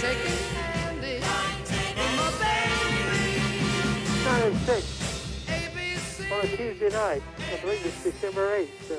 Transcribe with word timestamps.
taking 0.00 0.32
candy 0.54 1.20
from 1.20 2.16
my 2.16 2.32
baby. 2.40 3.36
Nine 4.24 4.42
and 4.44 4.56
six 4.60 5.42
on 6.32 6.40
a 6.40 6.56
Tuesday 6.56 6.88
night. 6.88 7.22
I 7.52 7.60
believe 7.60 7.84
it's 7.84 8.02
December 8.02 8.48
8th, 8.60 8.92
uh, 8.92 8.94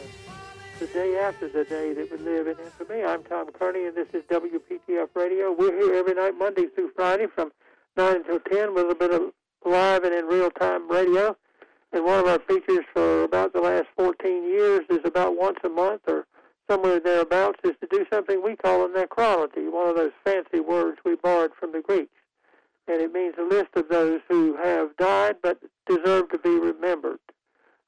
the 0.79 0.85
day 0.85 1.17
after 1.17 1.49
the 1.49 1.63
day 1.63 1.93
that 1.93 2.11
we 2.11 2.17
live 2.17 2.45
in 2.45 2.55
infamy. 2.59 3.03
I'm 3.03 3.23
Tom 3.23 3.49
Kearney, 3.51 3.87
and 3.87 3.97
this 3.97 4.09
is 4.13 4.21
WPTF 4.29 5.07
Radio. 5.15 5.51
We're 5.51 5.75
here 5.75 5.95
every 5.95 6.13
night, 6.13 6.37
Monday 6.37 6.67
through 6.67 6.91
Friday, 6.95 7.25
from 7.33 7.51
9 7.97 8.17
until 8.17 8.39
10, 8.39 8.75
with 8.75 8.91
a 8.91 8.95
bit 8.95 9.11
of 9.11 9.31
live 9.65 10.03
and 10.03 10.13
in 10.13 10.25
real-time 10.25 10.87
radio. 10.87 11.35
And 11.93 12.05
one 12.05 12.19
of 12.19 12.27
our 12.27 12.39
features 12.47 12.85
for 12.93 13.23
about 13.23 13.53
the 13.53 13.61
last 13.61 13.87
14 13.97 14.43
years 14.43 14.81
is 14.91 14.99
about 15.03 15.35
once 15.35 15.57
a 15.63 15.69
month 15.69 16.01
or 16.07 16.27
somewhere 16.71 17.01
thereabouts 17.01 17.59
is 17.65 17.73
to 17.81 17.87
do 17.89 18.05
something 18.11 18.41
we 18.41 18.55
call 18.55 18.85
a 18.85 18.87
necrology, 18.87 19.69
one 19.69 19.89
of 19.89 19.95
those 19.97 20.13
fancy 20.23 20.61
words 20.61 20.97
we 21.03 21.15
borrowed 21.15 21.51
from 21.59 21.73
the 21.73 21.81
Greeks. 21.81 22.15
And 22.87 23.01
it 23.01 23.11
means 23.11 23.35
a 23.37 23.43
list 23.43 23.69
of 23.75 23.89
those 23.89 24.21
who 24.29 24.55
have 24.55 24.95
died 24.95 25.35
but 25.43 25.59
deserve 25.85 26.29
to 26.29 26.37
be 26.37 26.57
remembered. 26.57 27.19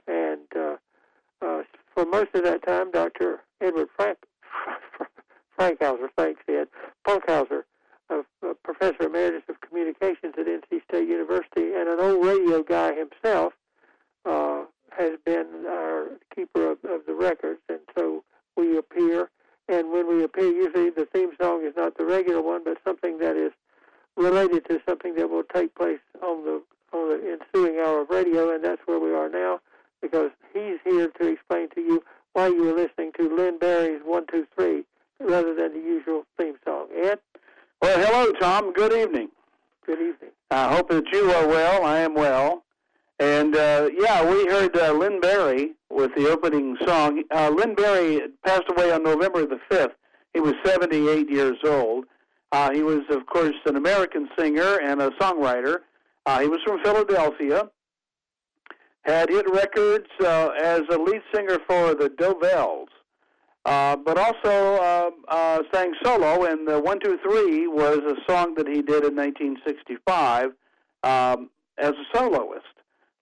And 0.08 0.48
uh, 0.56 0.76
uh, 1.42 1.64
for 1.94 2.06
most 2.06 2.30
of 2.34 2.44
that 2.44 2.66
time, 2.66 2.92
Dr. 2.92 3.40
Edward 3.62 3.88
Frank 3.96 4.18
Frankhauser, 5.60 6.10
thanks 6.18 6.42
Ed, 6.50 6.68
Funkhouser, 7.08 7.64
a, 8.10 8.20
a 8.46 8.54
professor 8.66 9.04
emeritus 9.04 9.44
of 9.48 9.62
communications 9.62 10.34
at 10.38 10.46
NC 10.46 10.84
State 10.90 11.08
University 11.08 11.74
and 11.74 11.88
an 11.88 12.00
old 12.00 12.26
radio 12.26 12.64
guy 12.64 12.94
himself, 12.94 13.54
uh, 14.26 14.64
has 14.98 15.12
been 15.26 15.66
our 15.68 16.08
keeper 16.36 16.72
of, 16.72 16.78
of 16.84 17.06
the 17.08 17.14
records. 17.14 17.60
And 17.70 17.80
so 17.98 18.24
we 18.56 18.78
appear, 18.78 19.30
and 19.68 19.92
when 19.92 20.08
we 20.08 20.24
appear, 20.24 20.48
usually 20.48 20.90
the 20.90 21.08
theme 21.14 21.32
song 21.42 21.66
is 21.66 21.74
not 21.76 21.98
the 21.98 22.06
regular 22.06 22.42
one, 22.42 22.64
but 22.64 22.78
something 22.84 23.20
that 23.20 23.36
is 23.36 23.52
related 24.16 24.66
to 24.70 24.80
something 24.88 25.16
that 25.16 25.30
will 25.30 25.44
take 25.44 25.74
place 25.76 26.00
on 26.22 26.44
the 26.46 26.62
on 26.92 27.10
the 27.10 27.38
ensuing 27.40 27.80
hour 27.80 28.02
of 28.02 28.10
radio, 28.10 28.54
and 28.54 28.64
that's 28.64 28.82
where 28.86 29.00
we 29.00 29.12
are 29.12 29.28
now, 29.28 29.60
because 30.02 30.30
he's 30.54 30.78
here 30.84 31.08
to 31.20 31.28
explain 31.28 31.68
to 31.70 31.82
you 31.82 32.04
why 32.34 32.48
you 32.48 32.64
were 32.64 32.74
listening 32.74 33.12
to 33.18 33.36
Len 33.36 33.58
Barry's 33.58 34.02
One 34.06 34.26
Two 34.32 34.46
Three 34.56 34.84
rather 35.20 35.56
than 35.56 35.74
the 35.74 35.80
usual 35.80 36.26
theme 36.38 36.56
song. 36.66 36.88
Ed. 36.96 37.20
Well, 37.82 38.00
hello, 38.00 38.32
Tom. 38.34 38.74
Good 38.74 38.94
evening. 38.94 39.30
Good 39.86 40.00
evening. 40.00 40.32
I 40.52 40.76
hope 40.76 40.90
that 40.90 41.12
you 41.12 41.32
are 41.32 41.48
well. 41.48 41.84
I 41.84 42.00
am 42.00 42.14
well. 42.14 42.64
And 43.20 43.56
uh, 43.56 43.90
yeah, 43.98 44.30
we 44.30 44.46
heard 44.48 44.76
uh, 44.78 44.94
Len 44.94 45.20
Barry 45.20 45.72
with 45.94 46.12
the 46.16 46.30
opening 46.30 46.78
song. 46.86 47.24
Uh, 47.32 47.50
Len 47.50 47.76
Barry 47.76 48.22
passed 48.46 48.64
away 48.70 48.92
on 48.92 49.04
November 49.04 49.46
the 49.46 49.60
5th. 49.72 49.94
He 50.34 50.40
was 50.40 50.54
78 50.66 51.30
years 51.30 51.58
old. 51.64 52.06
Uh, 52.52 52.72
he 52.72 52.84
was, 52.84 53.02
of 53.10 53.26
course, 53.26 53.56
an 53.66 53.76
American 53.76 54.30
singer 54.38 54.80
and 54.84 55.02
a 55.02 55.10
songwriter. 55.12 55.80
Uh, 56.26 56.40
he 56.40 56.48
was 56.48 56.60
from 56.66 56.82
Philadelphia. 56.84 57.70
Had 59.04 59.30
hit 59.30 59.50
records 59.50 60.08
uh, 60.22 60.50
as 60.62 60.82
a 60.92 60.98
lead 60.98 61.22
singer 61.34 61.58
for 61.68 61.94
the 61.94 62.10
Dovells, 62.10 62.88
uh, 63.66 63.98
but 63.98 64.18
also 64.18 64.76
uh, 64.76 65.10
uh, 65.28 65.64
sang 65.74 65.94
solo. 66.04 66.46
And 66.46 66.66
the 66.66 66.80
One 66.80 67.00
Two 67.02 67.18
Three 67.22 67.68
was 67.68 67.98
a 67.98 68.16
song 68.32 68.56
that 68.56 68.68
he 68.68 68.82
did 68.82 69.04
in 69.04 69.16
1965 69.16 70.52
um, 71.04 71.50
as 71.78 71.92
a 71.92 72.18
soloist. 72.18 72.64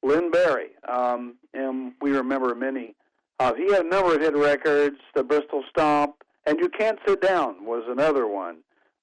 Len 0.03 0.31
Barry, 0.31 0.69
um, 0.91 1.35
and 1.53 1.93
we 2.01 2.11
remember 2.11 2.55
many. 2.55 2.95
Uh, 3.39 3.53
he 3.53 3.71
had 3.71 3.85
a 3.85 3.89
number 3.89 4.15
of 4.15 4.21
hit 4.21 4.35
records. 4.35 4.97
The 5.15 5.23
Bristol 5.23 5.63
Stomp 5.69 6.15
and 6.45 6.59
You 6.59 6.69
Can't 6.69 6.99
Sit 7.07 7.21
Down 7.21 7.65
was 7.65 7.83
another 7.87 8.27
one. 8.27 8.57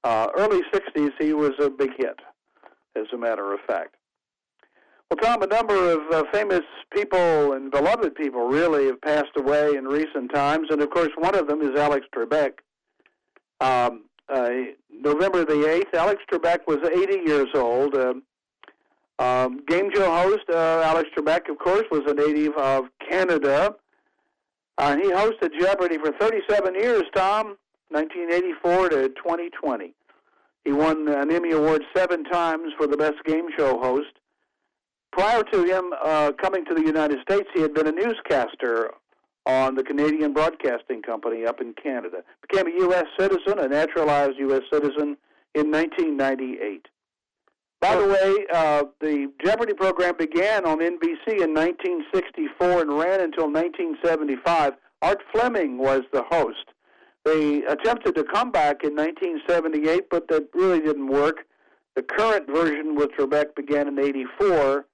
Uh, 0.05 0.29
early 0.37 0.61
60s, 0.73 1.11
he 1.19 1.33
was 1.33 1.53
a 1.61 1.71
big 1.71 1.91
hit, 1.97 2.19
as 2.97 3.07
a 3.13 3.19
matter 3.19 3.53
of 3.53 3.61
fact. 3.67 3.97
Well, 5.11 5.19
Tom, 5.23 5.43
a 5.43 5.47
number 5.47 5.91
of 5.91 6.01
uh, 6.13 6.25
famous 6.33 6.63
people 6.95 7.53
and 7.53 7.71
beloved 7.71 8.15
people 8.15 8.47
really 8.47 8.87
have 8.87 9.01
passed 9.01 9.33
away 9.37 9.75
in 9.75 9.85
recent 9.85 10.33
times, 10.35 10.69
and 10.71 10.83
of 10.83 10.91
course, 10.91 11.11
one 11.17 11.35
of 11.35 11.47
them 11.47 11.63
is 11.63 11.79
Alex 11.79 12.07
Trebek. 12.15 12.59
Um, 13.61 14.05
uh, 14.29 14.51
November 14.91 15.45
the 15.45 15.83
8th, 15.95 15.99
Alex 15.99 16.23
Trebek 16.31 16.61
was 16.67 16.79
80 16.85 17.21
years 17.27 17.49
old. 17.55 17.95
Uh, 17.95 18.15
um, 19.19 19.61
game 19.67 19.91
show 19.95 20.11
host 20.11 20.45
uh, 20.49 20.83
Alex 20.85 21.09
Trebek, 21.17 21.51
of 21.51 21.59
course, 21.59 21.85
was 21.91 22.03
a 22.07 22.15
native 22.15 22.55
of 22.57 22.85
Canada. 23.09 23.75
Uh, 24.77 24.97
he 24.97 25.11
hosted 25.11 25.51
Jeopardy 25.59 25.99
for 25.99 26.13
37 26.21 26.75
years, 26.75 27.03
Tom, 27.15 27.57
1984 27.91 28.89
to 28.91 29.09
2020. 29.09 29.93
He 30.65 30.73
won 30.73 31.09
an 31.09 31.33
Emmy 31.33 31.53
Award 31.53 31.83
seven 31.97 32.25
times 32.25 32.73
for 32.77 32.87
the 32.87 32.97
best 32.97 33.17
game 33.25 33.49
show 33.57 33.79
host. 33.81 34.13
Prior 35.11 35.43
to 35.43 35.65
him 35.65 35.93
uh, 36.05 36.33
coming 36.41 36.65
to 36.67 36.75
the 36.75 36.83
United 36.83 37.19
States, 37.23 37.49
he 37.55 37.63
had 37.63 37.75
been 37.75 37.87
a 37.87 37.93
newscaster 37.93 38.91
on 39.47 39.75
the 39.75 39.83
Canadian 39.83 40.35
Broadcasting 40.35 41.03
Company 41.03 41.45
up 41.45 41.61
in 41.61 41.73
Canada. 41.75 42.19
Became 42.49 42.67
a 42.69 42.79
U.S. 42.83 43.07
citizen, 43.19 43.59
a 43.59 43.67
naturalized 43.67 44.39
U.S. 44.39 44.63
citizen, 44.71 45.17
in 45.55 45.71
1998. 45.71 46.87
By 47.81 47.95
the 47.95 48.09
way, 48.09 48.47
uh, 48.53 48.85
the 49.01 49.31
Jeopardy 49.45 49.73
program 49.73 50.17
began 50.19 50.67
on 50.67 50.79
NBC 50.79 51.43
in 51.43 51.55
1964 51.55 52.81
and 52.81 52.99
ran 52.99 53.21
until 53.21 53.45
1975. 53.45 54.73
Art 55.01 55.23
Fleming 55.33 55.79
was 55.79 56.03
the 56.13 56.25
host. 56.29 56.67
They 57.25 57.63
attempted 57.65 58.17
to 58.17 58.25
come 58.25 58.51
back 58.51 58.83
in 58.83 58.97
1978, 58.97 60.11
but 60.11 60.27
that 60.29 60.49
really 60.55 60.81
didn't 60.81 61.07
work. 61.07 61.47
The 61.95 62.03
current 62.03 62.49
version 62.49 62.97
with 62.97 63.11
Trebek 63.13 63.55
began 63.55 63.87
in 63.87 63.99
84, 63.99 64.87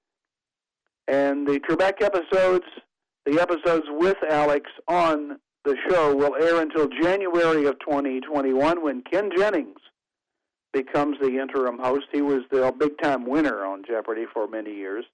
and 1.07 1.47
the 1.47 1.59
Trebek 1.61 2.03
episodes, 2.03 2.65
the 3.25 3.41
episodes 3.41 3.85
with 3.89 4.17
Alex 4.29 4.69
on 4.87 5.39
the 5.63 5.75
show, 5.89 6.15
will 6.15 6.35
air 6.35 6.61
until 6.61 6.87
January 7.01 7.65
of 7.65 7.79
2021 7.79 8.83
when 8.83 9.01
Ken 9.01 9.31
Jennings 9.35 9.79
becomes 10.75 11.17
the 11.21 11.39
interim 11.39 11.79
host. 11.79 12.07
He 12.11 12.21
was 12.21 12.41
the 12.51 12.71
big 12.77 13.01
time 13.01 13.25
winner 13.25 13.65
on 13.65 13.83
Jeopardy 13.87 14.25
for 14.31 14.45
many 14.45 14.75
years. 14.75 15.05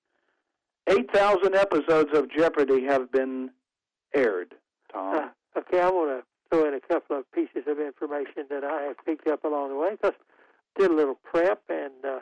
8,000 0.87 1.53
episodes 1.53 2.09
of 2.17 2.31
Jeopardy 2.35 2.83
have 2.85 3.11
been 3.11 3.51
aired, 4.15 4.55
Tom. 4.91 5.15
Uh, 5.55 5.59
okay, 5.59 5.79
I 5.79 5.89
want 5.89 6.09
to 6.09 6.23
throw 6.49 6.67
in 6.67 6.73
a 6.73 6.79
couple 6.79 7.19
of 7.19 7.31
pieces 7.31 7.67
of 7.67 7.79
information 7.79 8.45
that 8.49 8.63
I 8.63 8.81
have 8.87 8.95
picked 9.05 9.27
up 9.27 9.43
along 9.43 9.69
the 9.69 9.75
way 9.75 9.91
because 9.91 10.17
did 10.77 10.89
a 10.89 10.95
little 10.95 11.19
prep, 11.23 11.61
and 11.69 11.93
uh, 12.03 12.19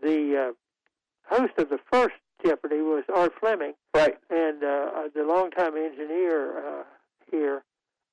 the 0.00 0.48
uh, 0.48 1.34
host 1.34 1.52
of 1.58 1.68
the 1.68 1.78
first 1.92 2.14
Jeopardy 2.44 2.80
was 2.80 3.04
Art 3.14 3.32
Fleming. 3.38 3.74
Right. 3.94 4.16
And 4.30 4.64
uh, 4.64 5.08
the 5.14 5.24
longtime 5.24 5.76
engineer 5.76 6.58
uh, 6.58 6.84
here, 7.30 7.64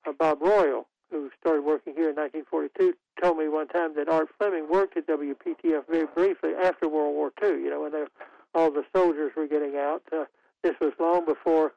uh, 0.05 0.11
Bob 0.11 0.41
Royal, 0.41 0.87
who 1.11 1.29
started 1.39 1.63
working 1.63 1.93
here 1.93 2.09
in 2.09 2.15
1942, 2.15 2.93
told 3.21 3.37
me 3.37 3.47
one 3.47 3.67
time 3.67 3.95
that 3.95 4.09
Art 4.09 4.29
Fleming 4.37 4.67
worked 4.69 4.97
at 4.97 5.07
WPTF 5.07 5.87
very 5.89 6.07
briefly 6.07 6.51
after 6.61 6.87
World 6.87 7.15
War 7.15 7.31
II. 7.43 7.49
You 7.49 7.69
know, 7.69 7.81
when 7.81 7.91
they, 7.91 8.05
all 8.53 8.71
the 8.71 8.83
soldiers 8.95 9.31
were 9.35 9.47
getting 9.47 9.75
out. 9.77 10.01
Uh, 10.11 10.25
this 10.63 10.75
was 10.81 10.93
long 10.99 11.25
before 11.25 11.73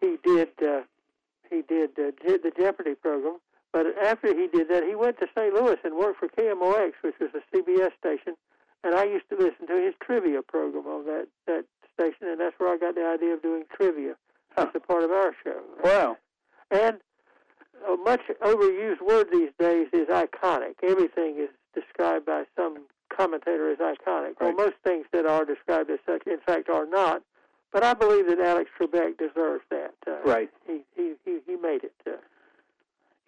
he 0.00 0.16
did 0.24 0.50
uh, 0.62 0.82
he 1.50 1.62
did 1.62 1.90
uh, 1.98 2.12
the 2.24 2.52
Jeopardy 2.56 2.94
program. 2.94 3.38
But 3.72 3.86
after 4.04 4.28
he 4.28 4.48
did 4.48 4.68
that, 4.68 4.84
he 4.84 4.94
went 4.94 5.18
to 5.20 5.26
St. 5.36 5.54
Louis 5.54 5.76
and 5.82 5.96
worked 5.96 6.20
for 6.20 6.28
KMOX, 6.28 6.92
which 7.02 7.14
was 7.20 7.30
a 7.34 7.56
CBS 7.56 7.90
station. 7.98 8.34
And 8.84 8.94
I 8.94 9.04
used 9.04 9.28
to 9.30 9.36
listen 9.36 9.66
to 9.66 9.76
his 9.80 9.94
trivia 10.02 10.42
program 10.42 10.86
on 10.86 11.04
that 11.06 11.28
that 11.46 11.64
station, 11.94 12.28
and 12.28 12.40
that's 12.40 12.58
where 12.58 12.72
I 12.72 12.78
got 12.78 12.94
the 12.94 13.06
idea 13.06 13.34
of 13.34 13.42
doing 13.42 13.64
trivia 13.74 14.14
huh. 14.56 14.66
as 14.68 14.74
a 14.74 14.80
part 14.80 15.04
of 15.04 15.10
our 15.10 15.34
show. 15.44 15.60
Wow. 15.84 16.16
And 16.70 16.98
a 17.86 17.96
much 17.96 18.22
overused 18.42 19.00
word 19.06 19.28
these 19.32 19.50
days 19.58 19.88
is 19.92 20.08
iconic. 20.08 20.74
Everything 20.82 21.36
is 21.38 21.48
described 21.74 22.26
by 22.26 22.44
some 22.56 22.86
commentator 23.16 23.70
as 23.70 23.78
iconic. 23.78 24.40
Right. 24.40 24.54
Well, 24.56 24.66
most 24.66 24.74
things 24.84 25.06
that 25.12 25.26
are 25.26 25.44
described 25.44 25.90
as 25.90 25.98
such, 26.06 26.22
in 26.26 26.38
fact, 26.46 26.68
are 26.68 26.86
not. 26.86 27.22
But 27.72 27.84
I 27.84 27.94
believe 27.94 28.26
that 28.28 28.38
Alex 28.38 28.70
Trebek 28.78 29.16
deserves 29.18 29.64
that. 29.70 29.94
Uh, 30.06 30.22
right. 30.24 30.50
He, 30.66 30.80
he, 30.94 31.14
he, 31.24 31.38
he 31.46 31.56
made 31.56 31.84
it. 31.84 31.94
Uh, 32.06 32.12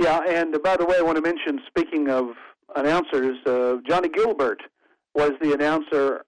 yeah, 0.00 0.20
and 0.28 0.54
uh, 0.54 0.58
by 0.58 0.76
the 0.76 0.84
way, 0.84 0.96
I 0.98 1.02
want 1.02 1.16
to 1.16 1.22
mention, 1.22 1.60
speaking 1.66 2.10
of 2.10 2.30
announcers, 2.76 3.38
uh, 3.46 3.76
Johnny 3.88 4.08
Gilbert 4.08 4.60
was 5.14 5.32
the 5.40 5.54
announcer 5.54 6.24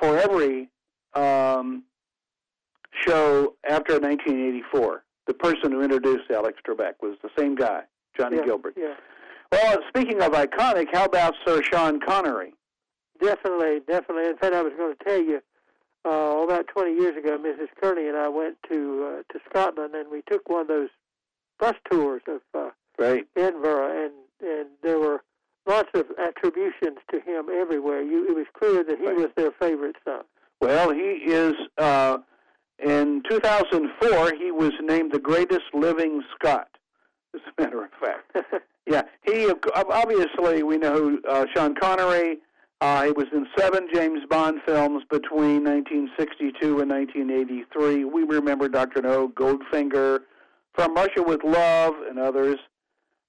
for 0.00 0.16
every 0.16 0.70
um, 1.14 1.84
show 3.06 3.54
after 3.68 3.98
1984. 3.98 5.02
The 5.28 5.34
person 5.34 5.70
who 5.72 5.82
introduced 5.82 6.30
Alex 6.34 6.58
Trebek 6.66 6.94
was 7.02 7.16
the 7.22 7.28
same 7.38 7.54
guy, 7.54 7.82
Johnny 8.18 8.38
yeah, 8.38 8.46
Gilbert. 8.46 8.74
Yeah. 8.76 8.94
Well, 9.52 9.78
speaking 9.88 10.22
of 10.22 10.32
iconic, 10.32 10.86
how 10.90 11.04
about 11.04 11.34
Sir 11.46 11.62
Sean 11.62 12.00
Connery? 12.00 12.54
Definitely, 13.22 13.80
definitely. 13.86 14.26
In 14.30 14.38
fact, 14.38 14.54
I 14.54 14.62
was 14.62 14.72
going 14.78 14.94
to 14.96 15.04
tell 15.04 15.20
you, 15.22 15.40
uh, 16.06 16.42
about 16.44 16.66
20 16.68 16.92
years 16.94 17.14
ago, 17.16 17.36
Mrs. 17.36 17.68
Kearney 17.80 18.08
and 18.08 18.16
I 18.16 18.28
went 18.28 18.56
to 18.70 19.18
uh, 19.20 19.32
to 19.34 19.40
Scotland, 19.50 19.94
and 19.94 20.10
we 20.10 20.22
took 20.30 20.48
one 20.48 20.62
of 20.62 20.68
those 20.68 20.88
bus 21.58 21.74
tours 21.90 22.22
of 22.26 22.40
uh, 22.54 22.70
right. 22.98 23.26
Edinburgh, 23.36 24.04
and 24.06 24.12
and 24.48 24.68
there 24.82 24.98
were 24.98 25.22
lots 25.66 25.90
of 25.94 26.06
attributions 26.18 26.98
to 27.12 27.20
him 27.20 27.48
everywhere. 27.52 28.00
You, 28.00 28.28
it 28.30 28.34
was 28.34 28.46
clear 28.58 28.82
that 28.82 28.98
he 28.98 29.06
Right. 29.08 29.16
was 29.16 29.28
their 29.36 29.50
favorite 29.60 29.96
son. 30.06 30.22
Well, 30.62 30.90
he 30.90 31.00
is. 31.00 31.52
Uh, 31.76 32.18
in 32.84 33.22
2004, 33.28 34.32
he 34.34 34.50
was 34.50 34.72
named 34.82 35.12
the 35.12 35.18
greatest 35.18 35.64
living 35.74 36.22
Scot. 36.34 36.68
As 37.34 37.40
a 37.58 37.62
matter 37.62 37.84
of 37.84 37.90
fact, 38.00 38.62
yeah. 38.86 39.02
He 39.26 39.50
obviously 39.74 40.62
we 40.62 40.78
know 40.78 41.18
uh, 41.28 41.44
Sean 41.54 41.74
Connery. 41.74 42.38
Uh, 42.80 43.06
he 43.06 43.12
was 43.12 43.26
in 43.32 43.46
seven 43.58 43.88
James 43.92 44.20
Bond 44.30 44.60
films 44.64 45.02
between 45.10 45.64
1962 45.64 46.80
and 46.80 46.90
1983. 46.90 48.04
We 48.04 48.22
remember 48.22 48.68
Dr. 48.68 49.02
No, 49.02 49.28
Goldfinger, 49.28 50.20
From 50.74 50.94
Russia 50.94 51.22
with 51.22 51.42
Love, 51.42 51.94
and 52.08 52.20
others. 52.20 52.56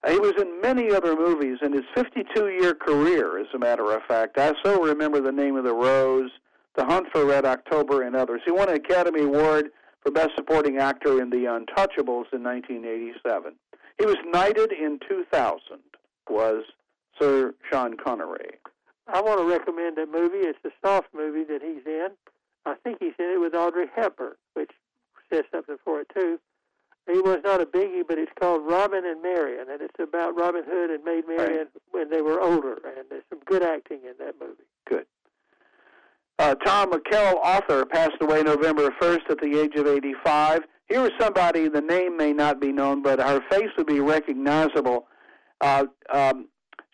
He 0.08 0.18
was 0.20 0.34
in 0.40 0.62
many 0.62 0.92
other 0.94 1.16
movies 1.16 1.58
in 1.62 1.74
his 1.74 1.84
52-year 1.98 2.76
career, 2.76 3.40
as 3.40 3.48
a 3.54 3.60
matter 3.60 3.92
of 3.92 4.02
fact. 4.08 4.38
I 4.38 4.54
so 4.64 4.82
remember 4.82 5.20
The 5.20 5.32
Name 5.32 5.58
of 5.58 5.66
the 5.66 5.74
Rose, 5.74 6.30
The 6.80 6.86
Hunt 6.86 7.08
for 7.12 7.26
Red 7.26 7.44
October, 7.44 8.04
and 8.04 8.16
others. 8.16 8.40
He 8.46 8.52
won 8.52 8.70
an 8.70 8.76
Academy 8.76 9.24
Award 9.24 9.72
for 10.02 10.14
Best 10.14 10.30
Supporting 10.38 10.78
Actor 10.78 11.22
in 11.22 11.30
The 11.30 11.44
Untouchables 11.44 12.32
in 12.32 12.42
1987. 12.42 13.54
He 13.98 14.06
was 14.06 14.16
knighted 14.26 14.72
in 14.72 14.98
2000, 15.06 15.60
was 16.30 16.64
Sir 17.20 17.54
Sean 17.70 17.98
Connery. 17.98 18.52
I 19.10 19.20
want 19.20 19.42
to 19.42 19.46
recommend 19.46 19.98
that 19.98 20.10
movie. 20.10 20.48
It's 20.48 20.58
a 20.64 20.70
soft 20.82 21.10
movie 21.14 21.44
that 21.44 21.62
he's 21.62 21.86
in. 21.86 22.12
I 22.66 22.76
think 22.76 23.00
he's 23.02 23.20
in 23.20 23.26
it 23.26 23.42
with 23.42 23.54
Audrey 23.54 23.88
Hepburn, 23.94 24.36
which 24.54 24.72
says 25.30 25.44
something 25.52 25.76
for 25.84 26.00
it 26.00 26.08
too. 26.18 26.40
He 27.12 27.20
was 27.20 27.40
not 27.44 27.60
a 27.60 27.66
biggie, 27.66 28.04
but 28.08 28.18
it's 28.18 28.32
called 28.40 28.62
Robin 28.66 29.04
and 29.06 29.22
Marian, 29.22 29.68
and 29.70 29.82
it's 29.82 30.00
about 30.00 30.40
Robin 30.40 30.64
Hood 30.66 30.92
and 30.92 31.04
Maid 31.04 31.26
Marian 31.28 31.68
when 31.92 32.10
they 32.10 32.22
were 32.22 32.40
older, 32.40 32.76
and 32.98 33.06
there's 33.10 33.24
some 33.30 33.40
good 33.46 33.64
acting 33.64 34.00
in 34.04 34.09
that 34.09 34.09
movie. 34.09 34.09
Good. 34.09 34.09
Uh, 36.40 36.56
Tom 36.56 36.90
McKell, 36.90 37.36
author, 37.44 37.86
passed 37.86 38.16
away 38.22 38.42
November 38.42 38.90
1st 39.02 39.30
at 39.30 39.42
the 39.42 39.60
age 39.60 39.76
of 39.76 39.86
85. 39.86 40.62
Here 40.88 41.06
is 41.06 41.12
somebody, 41.20 41.68
the 41.68 41.82
name 41.82 42.16
may 42.16 42.32
not 42.32 42.62
be 42.62 42.72
known, 42.72 43.04
but 43.04 43.20
her 43.20 43.42
face 43.52 43.68
would 43.78 43.88
be 43.88 44.00
recognizable. 44.00 45.08
Uh, 45.60 45.84
um, 46.14 46.48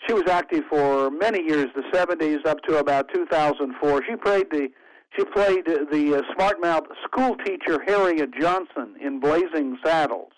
she 0.07 0.13
was 0.13 0.23
active 0.27 0.63
for 0.67 1.11
many 1.11 1.43
years, 1.43 1.67
the 1.75 1.83
70s 1.93 2.43
up 2.47 2.57
to 2.67 2.77
about 2.77 3.07
2004. 3.13 4.01
She 4.09 4.15
played 4.15 4.47
the 4.51 4.69
she 5.15 5.23
played 5.23 5.65
the 5.65 6.15
uh, 6.17 6.33
smart 6.33 6.59
mouth 6.59 6.83
school 7.05 7.37
teacher 7.45 7.79
Harriet 7.87 8.31
Johnson 8.37 8.95
in 8.99 9.21
Blazing 9.21 9.77
Saddles. 9.85 10.33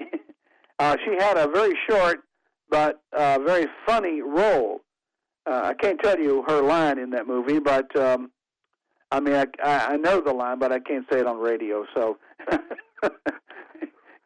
uh, 0.80 0.96
she 1.04 1.14
had 1.16 1.36
a 1.36 1.46
very 1.46 1.74
short 1.88 2.24
but 2.68 3.02
uh, 3.16 3.38
very 3.46 3.66
funny 3.86 4.22
role. 4.22 4.80
Uh, 5.48 5.60
I 5.66 5.74
can't 5.74 6.00
tell 6.02 6.18
you 6.18 6.42
her 6.48 6.60
line 6.60 6.98
in 6.98 7.10
that 7.10 7.28
movie, 7.28 7.60
but 7.60 7.94
um, 7.96 8.32
I 9.10 9.20
mean, 9.20 9.34
I, 9.34 9.46
I 9.62 9.96
know 9.96 10.20
the 10.20 10.32
line, 10.32 10.58
but 10.58 10.72
I 10.72 10.80
can't 10.80 11.06
say 11.10 11.20
it 11.20 11.26
on 11.26 11.38
radio. 11.38 11.84
So, 11.94 12.18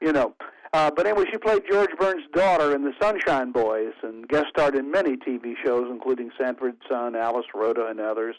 you 0.00 0.12
know. 0.12 0.34
Uh, 0.72 0.90
but 0.90 1.06
anyway, 1.06 1.24
she 1.30 1.36
played 1.36 1.62
George 1.68 1.90
Burns' 1.98 2.22
daughter 2.32 2.74
in 2.74 2.84
The 2.84 2.92
Sunshine 3.00 3.50
Boys 3.50 3.92
and 4.04 4.28
guest 4.28 4.46
starred 4.50 4.76
in 4.76 4.90
many 4.90 5.16
TV 5.16 5.54
shows, 5.64 5.88
including 5.90 6.30
Sanford 6.40 6.76
Son, 6.88 7.16
Alice 7.16 7.46
Rhoda, 7.54 7.86
and 7.86 7.98
others. 7.98 8.36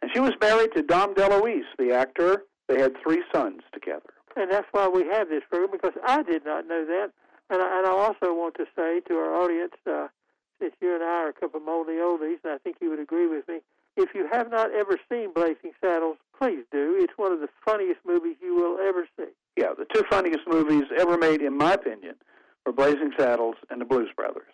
And 0.00 0.10
she 0.14 0.20
was 0.20 0.32
married 0.40 0.70
to 0.76 0.82
Dom 0.82 1.14
DeLuise, 1.14 1.64
the 1.76 1.92
actor. 1.92 2.44
They 2.68 2.80
had 2.80 2.92
three 3.02 3.22
sons 3.34 3.62
together. 3.72 4.10
And 4.36 4.52
that's 4.52 4.68
why 4.70 4.86
we 4.86 5.06
have 5.08 5.28
this 5.28 5.42
program, 5.50 5.72
because 5.72 5.98
I 6.06 6.22
did 6.22 6.44
not 6.44 6.68
know 6.68 6.84
that. 6.84 7.10
And 7.50 7.60
I, 7.60 7.78
and 7.78 7.86
I 7.86 7.90
also 7.90 8.32
want 8.34 8.54
to 8.56 8.66
say 8.76 9.00
to 9.08 9.14
our 9.14 9.34
audience, 9.34 9.74
uh, 9.90 10.08
since 10.60 10.74
you 10.80 10.94
and 10.94 11.02
I 11.02 11.24
are 11.24 11.28
a 11.28 11.32
couple 11.32 11.58
of 11.58 11.66
moldy 11.66 11.94
oldies, 11.94 12.38
and 12.44 12.52
I 12.52 12.58
think 12.58 12.76
you 12.80 12.90
would 12.90 13.00
agree 13.00 13.26
with 13.26 13.48
me, 13.48 13.60
if 13.96 14.10
you 14.14 14.28
have 14.30 14.50
not 14.50 14.70
ever 14.72 14.98
seen 15.10 15.32
Blazing 15.32 15.72
Saddles, 15.82 16.16
please 16.38 16.64
do. 16.70 16.96
It's 16.98 17.14
one 17.16 17.32
of 17.32 17.40
the 17.40 17.48
funniest 17.64 18.00
movies 18.06 18.36
you 18.42 18.54
will 18.54 18.78
ever 18.86 19.06
see. 19.18 19.32
Yeah, 19.56 19.72
the 19.76 19.86
two 19.92 20.02
funniest 20.10 20.46
movies 20.46 20.84
ever 20.98 21.16
made, 21.16 21.40
in 21.40 21.56
my 21.56 21.74
opinion, 21.74 22.14
were 22.64 22.72
Blazing 22.72 23.12
Saddles 23.18 23.56
and 23.70 23.80
The 23.80 23.84
Blues 23.84 24.10
Brothers. 24.16 24.52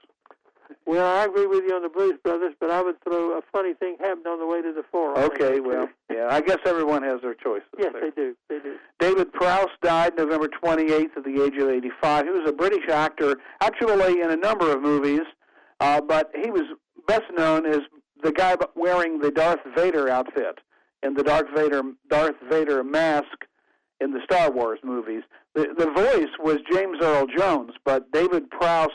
Well, 0.86 1.06
I 1.06 1.24
agree 1.24 1.46
with 1.46 1.64
you 1.68 1.74
on 1.74 1.82
the 1.82 1.88
Blues 1.88 2.14
Brothers, 2.24 2.54
but 2.58 2.70
I 2.70 2.82
would 2.82 2.96
throw 3.02 3.38
a 3.38 3.42
funny 3.52 3.74
thing 3.74 3.96
happened 4.00 4.26
on 4.26 4.38
the 4.38 4.46
way 4.46 4.62
to 4.62 4.72
the 4.72 4.82
forum. 4.90 5.18
Okay, 5.18 5.60
well, 5.60 5.88
yeah, 6.10 6.28
I 6.30 6.40
guess 6.40 6.58
everyone 6.64 7.02
has 7.02 7.20
their 7.20 7.34
choices. 7.34 7.68
Yes, 7.78 7.92
there. 7.92 8.02
they 8.02 8.10
do. 8.10 8.36
They 8.48 8.58
do. 8.58 8.76
David 8.98 9.32
Prowse 9.32 9.70
died 9.82 10.14
November 10.16 10.48
28th 10.48 11.16
at 11.16 11.24
the 11.24 11.42
age 11.44 11.60
of 11.60 11.68
85. 11.68 12.24
He 12.24 12.30
was 12.30 12.48
a 12.48 12.52
British 12.52 12.88
actor, 12.88 13.36
actually 13.60 14.20
in 14.20 14.30
a 14.30 14.36
number 14.36 14.72
of 14.72 14.82
movies, 14.82 15.20
uh, 15.80 16.00
but 16.00 16.30
he 16.42 16.50
was 16.50 16.62
best 17.06 17.24
known 17.36 17.66
as 17.66 17.80
the 18.22 18.32
guy 18.32 18.56
wearing 18.74 19.18
the 19.18 19.30
Darth 19.30 19.60
Vader 19.76 20.08
outfit 20.08 20.60
and 21.02 21.16
the 21.16 21.22
Darth 21.22 21.48
Vader 21.54 21.82
Darth 22.08 22.36
Vader 22.48 22.82
mask 22.84 23.46
in 24.00 24.12
the 24.12 24.20
Star 24.24 24.50
Wars 24.50 24.80
movies. 24.82 25.22
The 25.54 25.74
the 25.76 25.90
voice 25.90 26.30
was 26.38 26.58
James 26.70 26.98
Earl 27.00 27.26
Jones, 27.26 27.72
but 27.84 28.10
David 28.12 28.50
Prowse 28.50 28.90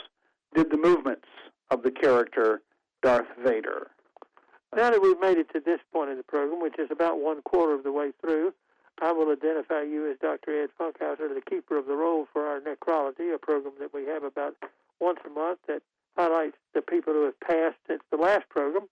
did 0.55 0.71
the 0.71 0.77
movements 0.77 1.27
of 1.69 1.83
the 1.83 1.91
character 1.91 2.61
Darth 3.03 3.27
Vader. 3.43 3.91
Now 4.75 4.91
that 4.91 5.01
we've 5.01 5.19
made 5.19 5.37
it 5.37 5.49
to 5.53 5.59
this 5.59 5.79
point 5.93 6.09
in 6.09 6.17
the 6.17 6.23
program, 6.23 6.61
which 6.61 6.77
is 6.77 6.89
about 6.91 7.19
one 7.19 7.41
quarter 7.41 7.73
of 7.73 7.83
the 7.83 7.91
way 7.91 8.11
through, 8.21 8.53
I 9.01 9.11
will 9.11 9.31
identify 9.31 9.83
you 9.83 10.09
as 10.11 10.17
Dr. 10.19 10.63
Ed 10.63 10.69
Funkhouser, 10.79 11.33
the 11.33 11.41
keeper 11.47 11.77
of 11.77 11.85
the 11.85 11.95
roll 11.95 12.27
for 12.33 12.45
our 12.45 12.59
necrology, 12.59 13.33
a 13.33 13.37
program 13.37 13.73
that 13.79 13.93
we 13.93 14.05
have 14.05 14.23
about 14.23 14.55
once 14.99 15.19
a 15.25 15.29
month 15.29 15.59
that 15.67 15.83
highlights 16.17 16.57
the 16.73 16.81
people 16.81 17.13
who 17.13 17.25
have 17.25 17.39
passed 17.39 17.77
since 17.87 18.01
the 18.11 18.17
last 18.17 18.49
program. 18.49 18.87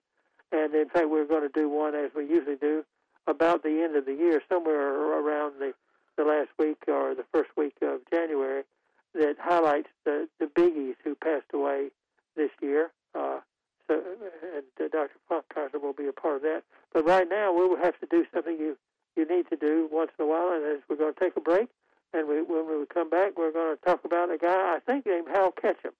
And 0.56 0.74
in 0.74 0.88
fact, 0.88 1.10
we're 1.10 1.26
going 1.26 1.42
to 1.42 1.50
do 1.50 1.68
one, 1.68 1.96
as 1.96 2.12
we 2.16 2.24
usually 2.24 2.56
do, 2.56 2.86
about 3.28 3.64
the 3.64 3.84
end 3.84 3.96
of 3.98 4.06
the 4.06 4.14
year, 4.14 4.42
somewhere 4.48 4.90
around 5.20 5.56
the, 5.60 5.74
the 6.18 6.24
last 6.24 6.50
week 6.58 6.84
or 6.88 7.14
the 7.14 7.26
first 7.34 7.50
week 7.58 7.76
of 7.82 8.00
January, 8.10 8.64
that 9.16 9.36
highlights 9.38 9.90
the, 10.06 10.30
the 10.40 10.46
biggies 10.46 10.96
who 11.04 11.14
passed 11.16 11.52
away 11.54 11.90
this 12.38 12.52
year. 12.62 12.92
Uh, 13.14 13.40
so, 13.88 14.02
and 14.56 14.64
uh, 14.80 14.88
Dr. 14.88 15.12
Funkhouser 15.30 15.82
will 15.82 15.94
be 15.94 16.08
a 16.08 16.14
part 16.14 16.38
of 16.38 16.42
that. 16.44 16.64
But 16.94 17.06
right 17.06 17.28
now, 17.30 17.52
we 17.52 17.68
will 17.68 17.78
have 17.78 18.00
to 18.00 18.08
do 18.10 18.26
something 18.34 18.58
you 18.58 18.78
you 19.18 19.26
need 19.26 19.48
to 19.50 19.56
do 19.56 19.88
once 19.92 20.12
in 20.20 20.26
a 20.26 20.28
while, 20.28 20.52
and 20.52 20.66
as 20.66 20.84
we're 20.90 20.98
going 20.98 21.14
to 21.14 21.20
take 21.20 21.38
a 21.38 21.42
break. 21.42 21.70
And 22.14 22.28
we, 22.28 22.42
when 22.42 22.68
we 22.68 22.86
come 22.94 23.10
back, 23.10 23.38
we're 23.38 23.54
going 23.54 23.78
to 23.78 23.82
talk 23.82 24.04
about 24.04 24.30
a 24.30 24.38
guy 24.38 24.76
I 24.76 24.80
think 24.86 25.06
named 25.06 25.28
Hal 25.34 25.54
Ketchum. 25.54 25.92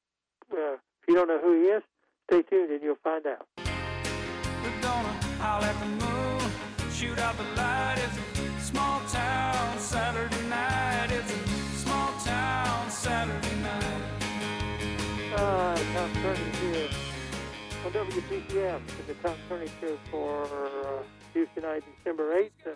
Kearney 19.50 19.68
Show 19.82 19.98
for 20.12 20.44
uh, 20.44 21.04
Tuesday 21.34 21.62
night, 21.62 21.84
December 21.98 22.36
8th. 22.36 22.50
Uh, 22.66 22.76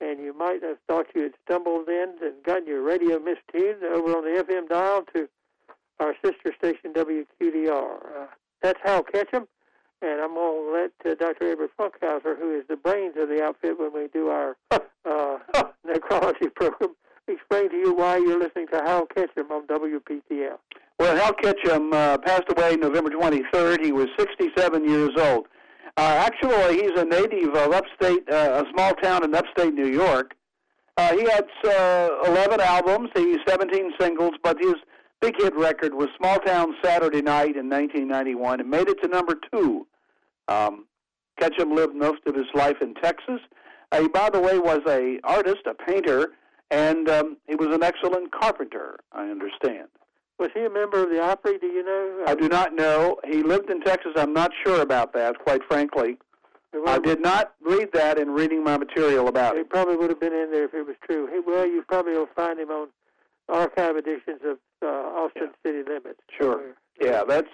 and 0.00 0.18
you 0.18 0.36
might 0.36 0.62
have 0.62 0.78
thought 0.88 1.06
you 1.14 1.22
had 1.22 1.32
stumbled 1.44 1.88
in 1.88 2.14
and 2.22 2.42
gotten 2.44 2.66
your 2.66 2.82
radio 2.82 3.18
mistuned 3.18 3.82
over 3.82 4.16
on 4.16 4.24
the 4.24 4.42
FM 4.42 4.68
dial 4.68 5.04
to 5.14 5.28
our 6.00 6.14
sister 6.24 6.52
station, 6.58 6.92
WQDR. 6.92 7.94
Uh, 7.94 8.26
that's 8.62 8.80
Hal 8.82 9.02
Ketchum. 9.02 9.46
And 10.00 10.20
I'm 10.20 10.34
going 10.34 10.66
to 10.66 11.06
let 11.06 11.12
uh, 11.12 11.14
Dr. 11.14 11.52
Edward 11.52 11.70
Funkhouser, 11.78 12.36
who 12.36 12.58
is 12.58 12.64
the 12.68 12.76
brains 12.76 13.14
of 13.16 13.28
the 13.28 13.42
outfit 13.42 13.78
when 13.78 13.92
we 13.92 14.08
do 14.08 14.28
our 14.28 14.56
uh, 14.70 14.80
necrology 15.86 16.52
program, 16.54 16.96
explain 17.28 17.70
to 17.70 17.76
you 17.76 17.94
why 17.94 18.16
you're 18.16 18.40
listening 18.40 18.66
to 18.72 18.78
Hal 18.78 19.06
Ketchum 19.06 19.52
on 19.52 19.66
WPTF. 19.68 20.58
Well, 20.98 21.16
Hal 21.16 21.34
Ketchum 21.34 21.92
uh, 21.92 22.18
passed 22.18 22.50
away 22.56 22.76
November 22.76 23.10
23rd. 23.10 23.84
He 23.84 23.92
was 23.92 24.08
67 24.18 24.88
years 24.88 25.10
old. 25.16 25.46
Uh, 25.96 26.26
actually, 26.26 26.76
he's 26.76 26.98
a 26.98 27.04
native 27.04 27.54
of 27.54 27.72
upstate, 27.72 28.22
uh, 28.32 28.64
a 28.64 28.70
small 28.72 28.94
town 28.94 29.24
in 29.24 29.34
upstate 29.34 29.74
New 29.74 29.88
York. 29.88 30.34
Uh, 30.96 31.12
he 31.14 31.22
had 31.24 31.46
uh, 31.64 32.08
11 32.26 32.60
albums, 32.60 33.10
he 33.14 33.36
17 33.46 33.92
singles, 33.98 34.32
but 34.42 34.56
his 34.60 34.74
big 35.20 35.34
hit 35.38 35.56
record 35.56 35.94
was 35.94 36.08
Small 36.18 36.38
Town 36.40 36.74
Saturday 36.82 37.22
Night 37.22 37.56
in 37.56 37.68
1991 37.70 38.60
and 38.60 38.68
made 38.68 38.88
it 38.88 39.00
to 39.02 39.08
number 39.08 39.36
two. 39.52 39.86
Um, 40.48 40.86
Ketchum 41.38 41.74
lived 41.74 41.94
most 41.94 42.20
of 42.26 42.34
his 42.34 42.46
life 42.54 42.76
in 42.82 42.94
Texas. 42.94 43.40
Uh, 43.90 44.02
he, 44.02 44.08
by 44.08 44.28
the 44.30 44.40
way, 44.40 44.58
was 44.58 44.80
a 44.86 45.18
artist, 45.24 45.62
a 45.66 45.74
painter, 45.74 46.32
and 46.70 47.08
um, 47.08 47.36
he 47.48 47.54
was 47.54 47.74
an 47.74 47.82
excellent 47.82 48.32
carpenter, 48.32 48.98
I 49.12 49.28
understand. 49.28 49.88
Was 50.42 50.50
he 50.54 50.64
a 50.64 50.70
member 50.70 51.04
of 51.04 51.08
the 51.10 51.20
Opry? 51.22 51.56
Do 51.56 51.68
you 51.68 51.84
know? 51.84 52.24
I 52.26 52.34
do 52.34 52.48
not 52.48 52.74
know. 52.74 53.16
He 53.24 53.44
lived 53.44 53.70
in 53.70 53.80
Texas. 53.80 54.10
I'm 54.16 54.32
not 54.32 54.50
sure 54.66 54.80
about 54.82 55.12
that, 55.14 55.38
quite 55.38 55.60
frankly. 55.68 56.18
I 56.84 56.98
did 56.98 57.20
not 57.20 57.52
read 57.64 57.90
that 57.92 58.18
in 58.18 58.30
reading 58.30 58.64
my 58.64 58.76
material 58.76 59.28
about 59.28 59.54
He 59.54 59.60
it. 59.60 59.70
probably 59.70 59.94
would 59.94 60.10
have 60.10 60.18
been 60.18 60.32
in 60.32 60.50
there 60.50 60.64
if 60.64 60.74
it 60.74 60.84
was 60.84 60.96
true. 61.08 61.28
He, 61.32 61.38
well, 61.38 61.64
you 61.64 61.84
probably 61.86 62.14
will 62.14 62.28
find 62.34 62.58
him 62.58 62.70
on 62.70 62.88
archive 63.48 63.94
editions 63.96 64.40
of 64.44 64.56
uh, 64.82 64.86
Austin 64.88 65.50
City 65.64 65.82
Limits. 65.86 66.18
Sure. 66.36 66.54
somewhere. 66.54 66.74
Yeah, 67.00 67.22
that's 67.28 67.48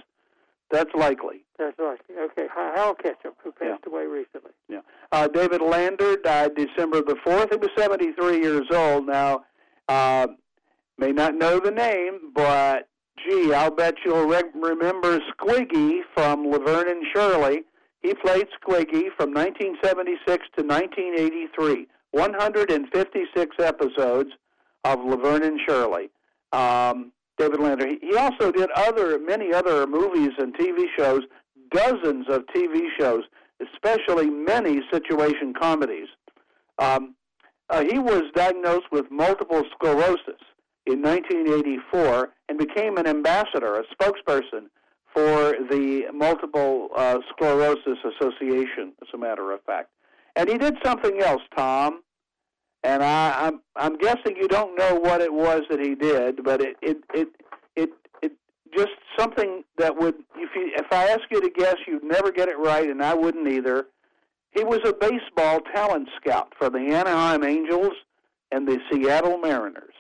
that's 0.70 0.90
likely. 0.94 1.44
That's 1.58 1.76
right. 1.78 1.98
Hal 2.74 2.94
Ketchum, 2.94 3.32
who 3.44 3.52
Yeah. 3.60 3.72
passed 3.72 3.86
away 3.86 4.06
recently. 4.06 4.52
Yeah. 4.70 4.80
Uh, 5.12 5.28
David 5.28 5.60
Lander 5.60 6.16
died 6.16 6.52
December 6.54 7.02
the 7.02 7.16
4th. 7.26 7.50
He 7.50 7.56
was 7.58 7.68
73 7.76 8.40
years 8.40 8.66
old. 8.72 9.06
Now, 9.06 9.44
uh, 9.88 10.28
may 10.98 11.12
not 11.12 11.34
know 11.34 11.60
the 11.60 11.70
name, 11.70 12.32
but 12.34 12.88
gee, 13.24 13.52
I'll 13.52 13.70
bet 13.70 13.94
you'll 14.04 14.26
re- 14.26 14.42
remember 14.54 15.20
Squiggy 15.32 16.00
from 16.14 16.50
Laverne 16.50 16.88
and 16.88 17.04
Shirley. 17.14 17.62
He 18.02 18.14
played 18.14 18.46
Squiggy 18.60 19.08
from 19.16 19.32
1976 19.32 20.46
to 20.56 20.64
1983. 20.64 21.86
156 22.12 23.56
episodes 23.58 24.30
of 24.84 24.98
Laverne 25.04 25.44
and 25.44 25.60
Shirley. 25.66 26.10
Um, 26.52 27.12
David 27.36 27.60
Lander. 27.60 27.88
He, 28.00 28.16
also 28.16 28.50
did 28.50 28.70
other 28.72 29.18
many 29.18 29.52
other 29.52 29.86
movies 29.86 30.30
and 30.38 30.54
TV 30.56 30.84
shows, 30.96 31.20
dozens 31.70 32.26
of 32.28 32.42
TV 32.54 32.86
shows, 32.98 33.22
especially 33.60 34.28
many 34.28 34.80
situation 34.92 35.54
comedies. 35.54 36.08
Um, 36.78 37.14
uh, 37.70 37.84
he 37.84 37.98
was 37.98 38.22
diagnosed 38.34 38.86
with 38.90 39.10
multiple 39.10 39.62
sclerosis 39.74 40.40
in 40.88 41.02
1984 41.02 42.30
and 42.48 42.58
became 42.58 42.96
an 42.96 43.06
ambassador, 43.06 43.76
a 43.76 43.84
spokesperson 43.94 44.68
for 45.14 45.54
the 45.70 46.04
Multiple 46.14 46.88
uh, 46.96 47.18
Sclerosis 47.30 47.98
Association, 48.04 48.92
as 49.02 49.08
a 49.14 49.18
matter 49.18 49.52
of 49.52 49.62
fact. 49.64 49.90
And 50.36 50.48
he 50.48 50.56
did 50.58 50.76
something 50.84 51.20
else, 51.20 51.42
Tom. 51.56 52.02
And 52.84 53.02
I, 53.02 53.46
I'm 53.46 53.60
I'm 53.74 53.98
guessing 53.98 54.36
you 54.36 54.46
don't 54.46 54.78
know 54.78 54.94
what 54.94 55.20
it 55.20 55.32
was 55.32 55.62
that 55.68 55.80
he 55.80 55.96
did, 55.96 56.44
but 56.44 56.60
it 56.60 56.76
it 56.80 56.98
it 57.12 57.28
it, 57.74 57.90
it 58.22 58.32
just 58.76 58.92
something 59.18 59.64
that 59.78 59.98
would 59.98 60.14
if 60.36 60.50
you 60.54 60.70
if 60.76 60.86
I 60.92 61.08
ask 61.08 61.22
you 61.30 61.40
to 61.40 61.50
guess, 61.50 61.74
you'd 61.88 62.04
never 62.04 62.30
get 62.30 62.48
it 62.48 62.56
right, 62.56 62.88
and 62.88 63.02
I 63.02 63.14
wouldn't 63.14 63.48
either. 63.48 63.86
He 64.52 64.62
was 64.62 64.80
a 64.84 64.92
baseball 64.92 65.60
talent 65.74 66.08
scout 66.20 66.52
for 66.56 66.70
the 66.70 66.78
Anaheim 66.78 67.42
Angels 67.42 67.92
and 68.52 68.66
the 68.66 68.78
Seattle 68.90 69.38
Mariners, 69.38 69.94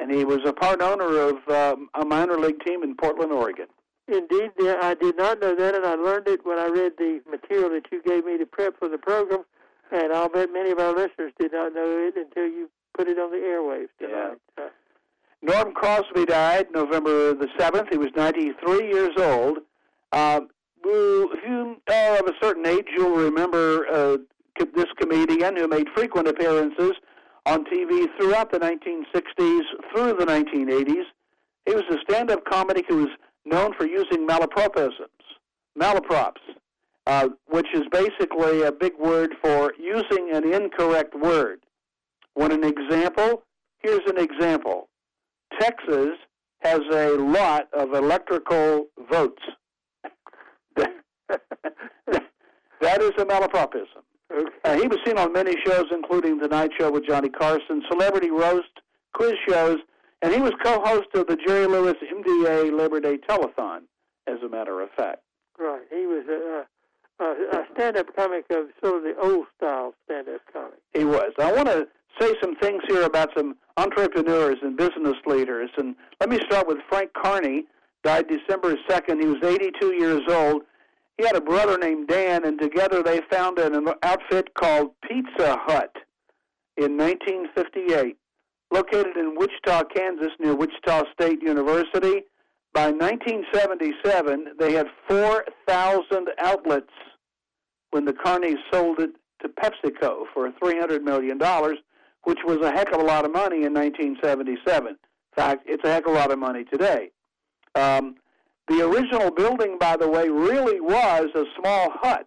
and 0.00 0.10
he 0.10 0.24
was 0.24 0.40
a 0.46 0.52
part 0.52 0.80
owner 0.82 1.18
of 1.18 1.36
um, 1.48 1.88
a 2.00 2.04
minor 2.04 2.38
league 2.38 2.62
team 2.64 2.82
in 2.82 2.94
Portland, 2.96 3.32
Oregon. 3.32 3.66
Indeed, 4.08 4.50
I 4.58 4.94
did 5.00 5.16
not 5.16 5.40
know 5.40 5.54
that, 5.54 5.74
and 5.74 5.86
I 5.86 5.94
learned 5.94 6.26
it 6.26 6.44
when 6.44 6.58
I 6.58 6.66
read 6.66 6.92
the 6.98 7.20
material 7.30 7.70
that 7.70 7.84
you 7.92 8.02
gave 8.02 8.24
me 8.24 8.38
to 8.38 8.46
prep 8.46 8.78
for 8.78 8.88
the 8.88 8.98
program. 8.98 9.44
And 9.92 10.12
I'll 10.12 10.28
bet 10.28 10.52
many 10.52 10.70
of 10.70 10.78
our 10.78 10.94
listeners 10.94 11.32
did 11.38 11.52
not 11.52 11.74
know 11.74 11.84
it 12.08 12.16
until 12.16 12.46
you 12.46 12.68
put 12.96 13.08
it 13.08 13.18
on 13.18 13.30
the 13.30 13.36
airwaves 13.38 13.88
tonight. 14.00 14.38
Uh, 14.58 14.68
Norm 15.42 15.72
Crosby 15.72 16.26
died 16.26 16.66
November 16.72 17.34
the 17.34 17.48
7th. 17.58 17.88
He 17.90 17.98
was 17.98 18.08
93 18.16 18.88
years 18.90 19.10
old. 19.16 19.58
Uh, 20.12 20.40
who- 20.82 21.30
if 21.32 21.44
you 21.48 21.76
are 21.92 22.18
of 22.18 22.26
a 22.26 22.34
certain 22.42 22.66
age, 22.66 22.86
you'll 22.96 23.16
remember 23.16 23.86
uh, 23.92 24.16
this 24.74 24.86
comedian 25.00 25.56
who 25.56 25.68
made 25.68 25.86
frequent 25.94 26.26
appearances 26.28 26.92
on 27.50 27.64
TV 27.64 28.06
throughout 28.16 28.52
the 28.52 28.60
1960s 28.60 29.62
through 29.92 30.14
the 30.14 30.24
1980s. 30.24 31.02
He 31.66 31.74
was 31.74 31.82
a 31.90 31.96
stand-up 32.08 32.44
comic 32.44 32.84
who 32.88 32.98
was 32.98 33.08
known 33.44 33.74
for 33.76 33.88
using 33.88 34.24
malapropisms, 34.24 35.08
malaprops, 35.76 36.38
uh, 37.06 37.28
which 37.48 37.66
is 37.74 37.82
basically 37.90 38.62
a 38.62 38.70
big 38.70 38.92
word 39.00 39.34
for 39.42 39.72
using 39.80 40.30
an 40.32 40.52
incorrect 40.52 41.12
word. 41.20 41.58
Want 42.36 42.52
an 42.52 42.62
example? 42.62 43.42
Here's 43.80 44.08
an 44.08 44.18
example. 44.18 44.88
Texas 45.58 46.10
has 46.60 46.80
a 46.92 47.16
lot 47.16 47.66
of 47.72 47.94
electrical 47.94 48.86
votes. 49.10 49.42
that 50.76 50.92
is 53.02 53.10
a 53.18 53.24
malapropism. 53.24 53.99
Uh, 54.64 54.76
he 54.76 54.86
was 54.86 54.98
seen 55.04 55.18
on 55.18 55.32
many 55.32 55.54
shows, 55.66 55.86
including 55.90 56.38
The 56.38 56.48
Night 56.48 56.70
Show 56.78 56.90
with 56.90 57.06
Johnny 57.06 57.28
Carson, 57.28 57.82
Celebrity 57.90 58.30
Roast, 58.30 58.80
quiz 59.14 59.34
shows, 59.48 59.78
and 60.22 60.32
he 60.32 60.40
was 60.40 60.52
co-host 60.62 61.08
of 61.14 61.26
the 61.26 61.36
Jerry 61.46 61.66
Lewis 61.66 61.94
MDA 62.02 62.76
Labor 62.76 63.00
Day 63.00 63.18
Telethon, 63.18 63.80
as 64.26 64.36
a 64.44 64.48
matter 64.48 64.80
of 64.80 64.90
fact. 64.96 65.20
Right. 65.58 65.82
He 65.90 66.06
was 66.06 66.24
a, 66.28 67.24
a, 67.24 67.58
a 67.58 67.64
stand-up 67.74 68.14
comic 68.16 68.44
of 68.50 68.66
sort 68.82 68.96
of 68.96 69.02
the 69.02 69.14
old 69.20 69.46
style 69.56 69.94
stand-up 70.04 70.40
comic. 70.52 70.78
He 70.94 71.04
was. 71.04 71.32
I 71.38 71.52
want 71.52 71.68
to 71.68 71.86
say 72.18 72.34
some 72.42 72.56
things 72.56 72.82
here 72.88 73.02
about 73.02 73.30
some 73.36 73.56
entrepreneurs 73.76 74.56
and 74.62 74.76
business 74.76 75.16
leaders. 75.26 75.70
And 75.76 75.94
let 76.20 76.28
me 76.28 76.38
start 76.46 76.66
with 76.66 76.78
Frank 76.88 77.10
Carney, 77.14 77.64
died 78.02 78.26
December 78.28 78.74
2nd. 78.88 79.20
He 79.20 79.26
was 79.26 79.42
82 79.42 79.94
years 79.94 80.22
old. 80.28 80.62
He 81.20 81.26
had 81.26 81.36
a 81.36 81.40
brother 81.42 81.76
named 81.76 82.08
Dan, 82.08 82.46
and 82.46 82.58
together 82.58 83.02
they 83.02 83.20
founded 83.30 83.74
an 83.74 83.86
outfit 84.02 84.54
called 84.54 84.92
Pizza 85.06 85.54
Hut 85.66 85.94
in 86.78 86.96
1958. 86.96 88.16
Located 88.72 89.18
in 89.18 89.36
Wichita, 89.36 89.84
Kansas, 89.94 90.30
near 90.38 90.54
Wichita 90.54 91.02
State 91.12 91.42
University, 91.42 92.22
by 92.72 92.90
1977, 92.90 94.54
they 94.58 94.72
had 94.72 94.86
4,000 95.08 96.28
outlets 96.38 96.88
when 97.90 98.06
the 98.06 98.14
Carneys 98.14 98.56
sold 98.72 98.98
it 99.00 99.10
to 99.42 99.48
PepsiCo 99.50 100.24
for 100.32 100.50
$300 100.52 101.02
million, 101.02 101.38
which 102.24 102.38
was 102.46 102.62
a 102.62 102.70
heck 102.70 102.92
of 102.92 103.00
a 103.02 103.04
lot 103.04 103.26
of 103.26 103.32
money 103.32 103.64
in 103.66 103.74
1977. 103.74 104.88
In 104.88 104.96
fact, 105.36 105.64
it's 105.66 105.84
a 105.84 105.92
heck 105.92 106.06
of 106.06 106.14
a 106.14 106.16
lot 106.16 106.32
of 106.32 106.38
money 106.38 106.64
today. 106.64 107.10
Um, 107.74 108.14
the 108.70 108.86
original 108.86 109.32
building, 109.32 109.76
by 109.78 109.96
the 109.96 110.08
way, 110.08 110.28
really 110.28 110.80
was 110.80 111.26
a 111.34 111.44
small 111.58 111.90
hut, 111.92 112.26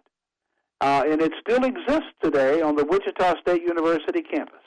uh, 0.82 1.02
and 1.08 1.22
it 1.22 1.32
still 1.40 1.64
exists 1.64 2.12
today 2.22 2.60
on 2.60 2.76
the 2.76 2.84
Wichita 2.84 3.40
State 3.40 3.62
University 3.62 4.20
campus. 4.20 4.60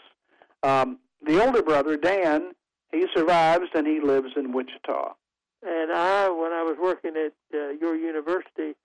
Um, 0.64 0.98
the 1.24 1.44
older 1.44 1.62
brother, 1.62 1.96
Dan, 1.96 2.54
he 2.92 3.06
survives 3.16 3.68
and 3.76 3.86
he 3.86 4.00
lives 4.00 4.30
in 4.36 4.54
Wichita. 4.54 5.14
And 5.62 5.92
I, 5.92 6.30
when 6.30 6.52
I 6.52 6.64
was 6.64 6.78
working 6.82 7.12
at 7.16 7.34
uh, 7.54 7.70
your 7.80 7.96
university, 7.96 8.76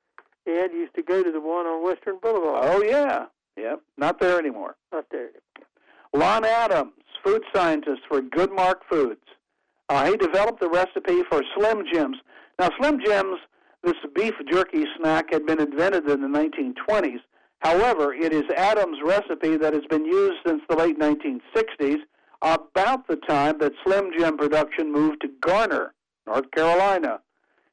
Ed 0.47 0.73
used 0.73 0.95
to 0.97 1.03
go 1.03 1.23
to 1.23 1.33
the 1.33 1.41
one 1.41 1.67
on 1.67 1.83
Western 1.83 2.19
Boulevard. 2.21 2.65
Oh, 2.65 2.83
yeah. 2.83 3.27
Yep. 3.57 3.81
Not 3.97 4.21
there 4.21 4.39
anymore. 4.39 4.77
Not 4.93 5.07
there. 5.11 5.31
Lon 6.13 6.45
Adams, 6.45 6.93
food 7.25 7.43
scientist 7.55 8.03
for 8.07 8.21
Goodmark 8.21 8.81
Foods. 8.91 9.21
Uh, 9.89 10.11
he 10.11 10.17
developed 10.17 10.61
the 10.61 10.69
recipe 10.69 11.23
for 11.31 11.43
Slim 11.57 11.85
Jims. 11.91 12.17
Now, 12.63 12.71
Slim 12.79 13.01
Jims, 13.05 13.41
this 13.83 13.97
beef 14.15 14.35
jerky 14.49 14.85
snack, 14.97 15.33
had 15.33 15.45
been 15.45 15.61
invented 15.61 16.09
in 16.09 16.21
the 16.21 16.29
1920s. 16.29 17.19
However, 17.59 18.15
it 18.15 18.33
is 18.33 18.45
Adams' 18.57 18.99
recipe 19.05 19.57
that 19.57 19.73
has 19.73 19.83
been 19.91 20.05
used 20.05 20.37
since 20.47 20.63
the 20.69 20.77
late 20.77 20.97
1960s, 20.97 21.97
about 22.41 23.09
the 23.09 23.17
time 23.17 23.59
that 23.59 23.73
Slim 23.83 24.13
Jim 24.17 24.39
production 24.39 24.93
moved 24.93 25.23
to 25.23 25.29
Garner, 25.41 25.93
North 26.25 26.49
Carolina. 26.53 27.19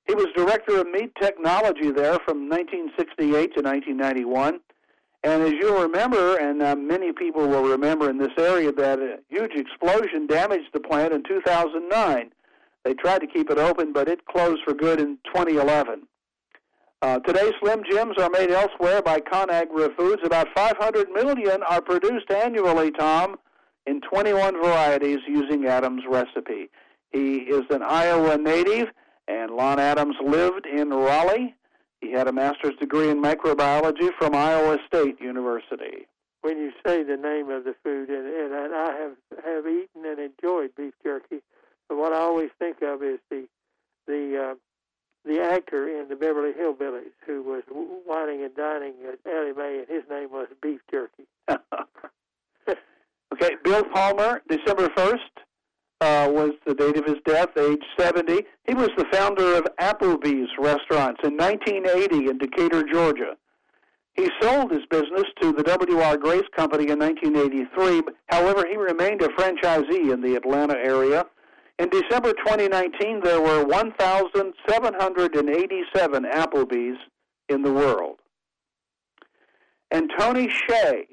He 0.08 0.15
was 0.15 0.25
director 0.36 0.81
of 0.81 0.88
meat 0.88 1.13
technology 1.22 1.91
there 1.91 2.17
from 2.25 2.50
1968 2.50 3.29
to 3.58 3.62
1991. 3.62 4.60
And 5.24 5.43
as 5.43 5.51
you'll 5.51 5.84
remember, 5.84 6.38
and 6.38 6.63
uh, 6.63 6.75
many 6.75 7.12
people 7.12 7.48
will 7.48 7.69
remember 7.69 8.10
in 8.10 8.17
this 8.17 8.34
area, 8.39 8.72
that 8.72 8.98
a 8.98 9.17
huge 9.27 9.53
explosion 9.53 10.25
damaged 10.25 10.69
the 10.74 10.79
plant 10.79 11.13
in 11.13 11.22
2009. 11.22 12.31
They 12.86 12.93
tried 12.93 13.19
to 13.19 13.27
keep 13.27 13.50
it 13.50 13.57
open, 13.57 13.93
but 13.93 14.07
it 14.07 14.25
closed 14.25 14.62
for 14.65 14.74
good 14.74 15.00
in 15.00 15.17
2011. 15.33 16.03
Uh, 17.01 17.19
today, 17.19 17.50
Slim 17.62 17.81
Jims 17.89 18.15
are 18.19 18.29
made 18.29 18.51
elsewhere 18.51 19.01
by 19.01 19.19
ConAgra 19.19 19.95
Foods. 19.95 20.21
About 20.25 20.48
500 20.53 21.09
million 21.12 21.63
are 21.63 21.81
produced 21.81 22.29
annually, 22.29 22.91
Tom, 22.91 23.38
in 23.86 24.01
21 24.01 24.62
varieties 24.62 25.19
using 25.27 25.65
Adams' 25.65 26.03
recipe. 26.09 26.69
He 27.12 27.38
is 27.38 27.63
an 27.69 27.81
Iowa 27.83 28.38
native, 28.38 28.88
and 29.27 29.51
Lon 29.51 29.79
Adams 29.79 30.15
lived 30.21 30.65
in 30.65 30.89
Raleigh. 30.89 31.55
He 32.01 32.12
had 32.12 32.27
a 32.27 32.33
master's 32.33 32.75
degree 32.79 33.09
in 33.09 33.21
microbiology 33.21 34.09
from 34.17 34.36
Iowa 34.36 34.77
State 34.88 35.19
University. 35.21 36.07
When 36.41 36.57
you 36.57 36.71
say 36.86 37.03
the 37.03 37.17
name 37.17 37.50
of 37.50 37.65
the 37.65 37.75
food, 37.83 38.09
and, 38.09 38.25
and, 38.25 38.53
and 38.53 38.74
I 38.75 38.95
have 38.98 39.15
have 39.43 39.67
eaten 39.67 40.05
and 40.05 40.19
enjoyed 40.19 40.71
beef 40.75 40.93
jerky, 41.03 41.41
but 41.89 41.98
what 41.98 42.13
I 42.13 42.19
always 42.19 42.50
think 42.60 42.81
of 42.81 43.03
is 43.03 43.19
the 43.29 43.48
the 44.08 44.51
uh, 44.51 44.55
the 45.25 45.41
actor 45.41 45.89
in 45.89 46.08
the 46.08 46.15
Beverly 46.15 46.53
Hillbillies 46.53 47.12
who 47.25 47.43
was 47.43 47.63
whining 48.05 48.43
and 48.43 48.55
dining 48.55 48.93
at 49.08 49.19
Ellie 49.29 49.53
Mae, 49.53 49.79
and 49.79 49.88
his 49.89 50.03
name 50.10 50.31
was 50.31 50.48
Beef 50.62 50.79
Jerky. 50.89 51.25
okay, 53.34 53.55
Bill 53.63 53.84
Palmer, 53.93 54.41
December 54.48 54.88
1st 54.89 55.17
uh, 56.01 56.29
was 56.31 56.51
the 56.65 56.74
date 56.74 56.98
of 56.98 57.05
his 57.05 57.17
death, 57.25 57.50
age 57.58 57.84
70. 57.98 58.46
He 58.67 58.74
was 58.74 58.89
the 58.98 59.05
founder 59.12 59.55
of 59.55 59.65
Applebee's 59.79 60.50
restaurants 60.58 61.19
in 61.24 61.36
1980 61.36 62.29
in 62.29 62.38
Decatur, 62.38 62.84
Georgia. 62.91 63.36
He 64.13 64.29
sold 64.41 64.72
his 64.72 64.86
business 64.89 65.25
to 65.41 65.53
the 65.53 65.63
W.R. 65.63 66.17
Grace 66.17 66.48
Company 66.55 66.89
in 66.89 67.00
1983. 67.00 68.01
However, 68.27 68.65
he 68.67 68.75
remained 68.75 69.22
a 69.22 69.29
franchisee 69.29 70.13
in 70.13 70.22
the 70.22 70.36
Atlanta 70.36 70.75
area. 70.75 71.25
In 71.79 71.89
December 71.89 72.33
2019, 72.33 73.21
there 73.24 73.41
were 73.41 73.63
1,787 73.63 76.24
Applebee's 76.25 76.98
in 77.48 77.62
the 77.62 77.71
world. 77.71 78.17
And 79.89 80.12
Tony 80.19 80.50
Hsieh, 80.50 81.07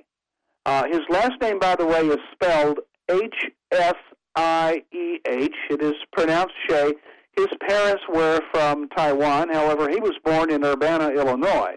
uh, 0.67 0.85
his 0.91 1.03
last 1.09 1.41
name, 1.41 1.61
by 1.61 1.77
the 1.77 1.87
way, 1.87 2.09
is 2.09 2.19
spelled 2.33 2.81
H 3.09 3.47
S 3.71 3.95
I 4.35 4.83
E 4.93 5.21
H. 5.25 5.55
It 5.71 5.83
is 5.83 5.95
pronounced 6.13 6.55
Shea. 6.69 6.95
His 7.37 7.47
parents 7.69 8.03
were 8.13 8.41
from 8.53 8.89
Taiwan. 8.89 9.51
However, 9.51 9.89
he 9.89 10.01
was 10.01 10.19
born 10.25 10.51
in 10.51 10.65
Urbana, 10.65 11.11
Illinois. 11.11 11.77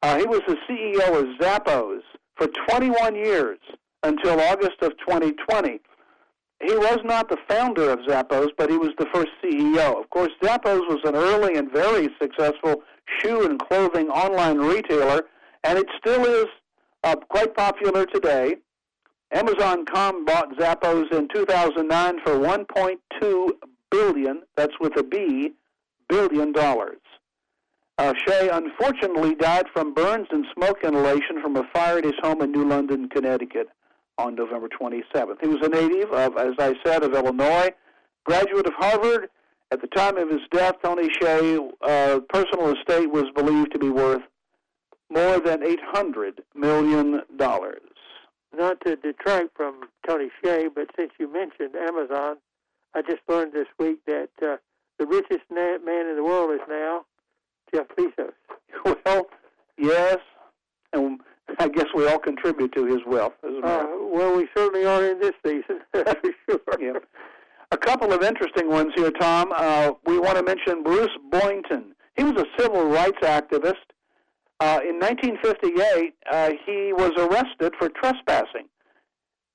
Uh, 0.00 0.18
he 0.18 0.26
was 0.26 0.42
the 0.46 0.56
CEO 0.68 1.18
of 1.18 1.26
Zappos 1.40 2.02
for 2.36 2.46
21 2.68 3.16
years 3.16 3.58
until 4.04 4.40
August 4.40 4.80
of 4.80 4.96
2020. 4.98 5.80
He 6.62 6.74
was 6.76 7.00
not 7.04 7.28
the 7.28 7.38
founder 7.48 7.90
of 7.90 7.98
Zappos, 8.00 8.50
but 8.56 8.70
he 8.70 8.76
was 8.76 8.90
the 8.96 9.06
first 9.12 9.30
CEO. 9.42 10.00
Of 10.00 10.08
course, 10.10 10.30
Zappos 10.42 10.80
was 10.88 11.00
an 11.04 11.16
early 11.16 11.56
and 11.56 11.70
very 11.72 12.08
successful 12.20 12.82
shoe 13.18 13.44
and 13.44 13.58
clothing 13.58 14.08
online 14.08 14.58
retailer, 14.58 15.22
and 15.64 15.78
it 15.78 15.86
still 15.98 16.24
is 16.24 16.46
uh, 17.02 17.16
quite 17.28 17.56
popular 17.56 18.06
today. 18.06 18.56
Amazon.com 19.32 20.24
bought 20.24 20.56
Zappos 20.56 21.12
in 21.12 21.26
2009 21.34 22.20
for 22.24 22.34
1.2 22.34 23.48
billion. 23.90 24.42
That's 24.56 24.74
with 24.78 24.96
a 24.96 25.02
B, 25.02 25.52
billion 26.08 26.52
dollars. 26.52 26.98
Uh, 27.98 28.12
Hsieh 28.12 28.50
unfortunately 28.52 29.34
died 29.34 29.66
from 29.72 29.94
burns 29.94 30.28
and 30.30 30.46
smoke 30.54 30.78
inhalation 30.84 31.42
from 31.42 31.56
a 31.56 31.64
fire 31.72 31.98
at 31.98 32.04
his 32.04 32.14
home 32.22 32.40
in 32.42 32.52
New 32.52 32.68
London, 32.68 33.08
Connecticut, 33.08 33.68
on 34.18 34.34
November 34.34 34.68
27th. 34.68 35.40
He 35.40 35.48
was 35.48 35.62
a 35.62 35.68
native 35.68 36.10
of, 36.12 36.36
as 36.36 36.54
I 36.58 36.74
said, 36.84 37.02
of 37.02 37.14
Illinois, 37.14 37.70
graduate 38.24 38.66
of 38.66 38.74
Harvard. 38.76 39.28
At 39.70 39.80
the 39.80 39.88
time 39.88 40.18
of 40.18 40.28
his 40.28 40.40
death, 40.50 40.76
Tony 40.84 41.08
Hsieh' 41.08 41.70
uh, 41.80 42.20
personal 42.28 42.74
estate 42.74 43.10
was 43.10 43.24
believed 43.34 43.72
to 43.72 43.78
be 43.78 43.88
worth 43.88 44.22
more 45.10 45.40
than 45.40 45.62
800 45.62 46.42
million 46.54 47.22
dollars. 47.36 47.80
Not 48.54 48.78
to 48.84 48.96
detract 48.96 49.56
from 49.56 49.88
Tony 50.06 50.28
Hsieh, 50.42 50.68
but 50.74 50.88
since 50.98 51.12
you 51.18 51.32
mentioned 51.32 51.74
Amazon, 51.74 52.36
I 52.94 53.00
just 53.00 53.22
learned 53.28 53.54
this 53.54 53.68
week 53.78 54.00
that 54.06 54.28
uh, 54.42 54.56
the 54.98 55.06
richest 55.06 55.50
man 55.50 55.80
in 55.86 56.16
the 56.16 56.22
world 56.22 56.50
is 56.52 56.60
now 56.68 57.06
Jeff 57.74 57.86
Bezos. 57.96 58.32
Well, 59.06 59.26
yes, 59.78 60.18
and 60.92 61.20
I 61.58 61.68
guess 61.68 61.86
we 61.94 62.06
all 62.06 62.18
contribute 62.18 62.72
to 62.74 62.86
his 62.86 63.00
wealth. 63.06 63.34
Uh, 63.44 63.86
well, 64.00 64.36
we 64.36 64.48
certainly 64.56 64.86
are 64.86 65.04
in 65.04 65.20
this 65.20 65.32
season, 65.44 65.80
that's 65.92 66.20
for 66.20 66.32
sure. 66.48 66.60
Yeah. 66.80 66.98
A 67.72 67.76
couple 67.76 68.12
of 68.12 68.22
interesting 68.22 68.68
ones 68.68 68.92
here, 68.96 69.10
Tom. 69.10 69.52
Uh, 69.56 69.92
we 70.06 70.18
want 70.18 70.36
to 70.36 70.42
mention 70.42 70.82
Bruce 70.82 71.10
Boynton. 71.30 71.94
He 72.16 72.24
was 72.24 72.34
a 72.34 72.46
civil 72.60 72.86
rights 72.86 73.18
activist. 73.22 73.84
Uh, 74.60 74.80
in 74.88 75.00
1958, 75.00 76.14
uh, 76.30 76.50
he 76.64 76.92
was 76.92 77.12
arrested 77.16 77.72
for 77.78 77.88
trespassing 77.88 78.68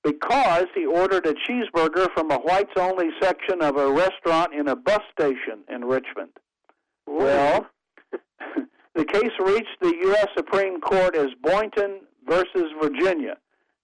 because 0.03 0.65
he 0.73 0.85
ordered 0.85 1.25
a 1.25 1.33
cheeseburger 1.33 2.07
from 2.13 2.31
a 2.31 2.37
whites-only 2.37 3.09
section 3.21 3.61
of 3.61 3.77
a 3.77 3.91
restaurant 3.91 4.53
in 4.53 4.67
a 4.67 4.75
bus 4.75 5.01
station 5.17 5.63
in 5.69 5.85
Richmond. 5.85 6.31
Well, 7.05 7.67
the 8.97 9.05
case 9.05 9.31
reached 9.39 9.77
the 9.79 9.95
U.S. 10.01 10.27
Supreme 10.35 10.81
Court 10.81 11.15
as 11.15 11.27
Boynton 11.43 12.01
versus 12.27 12.65
Virginia. 12.81 13.37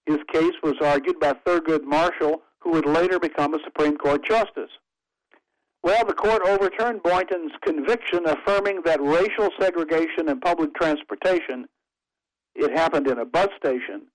His 0.06 0.18
case 0.32 0.52
was 0.62 0.74
argued 0.82 1.20
by 1.20 1.34
Thurgood 1.46 1.84
Marshall, 1.84 2.42
who 2.58 2.72
would 2.72 2.84
later 2.84 3.20
become 3.20 3.54
a 3.54 3.58
Supreme 3.64 3.96
Court 3.96 4.24
justice. 4.24 4.70
Well, 5.84 6.04
the 6.04 6.14
court 6.14 6.42
overturned 6.44 7.02
Boynton's 7.04 7.52
conviction, 7.62 8.26
affirming 8.26 8.80
that 8.84 9.00
racial 9.00 9.50
segregation 9.60 10.28
in 10.28 10.40
public 10.40 10.74
transportation, 10.74 11.66
it 12.56 12.76
happened 12.76 13.06
in 13.06 13.18
a 13.18 13.24
bus 13.24 13.48
station, 13.56 14.06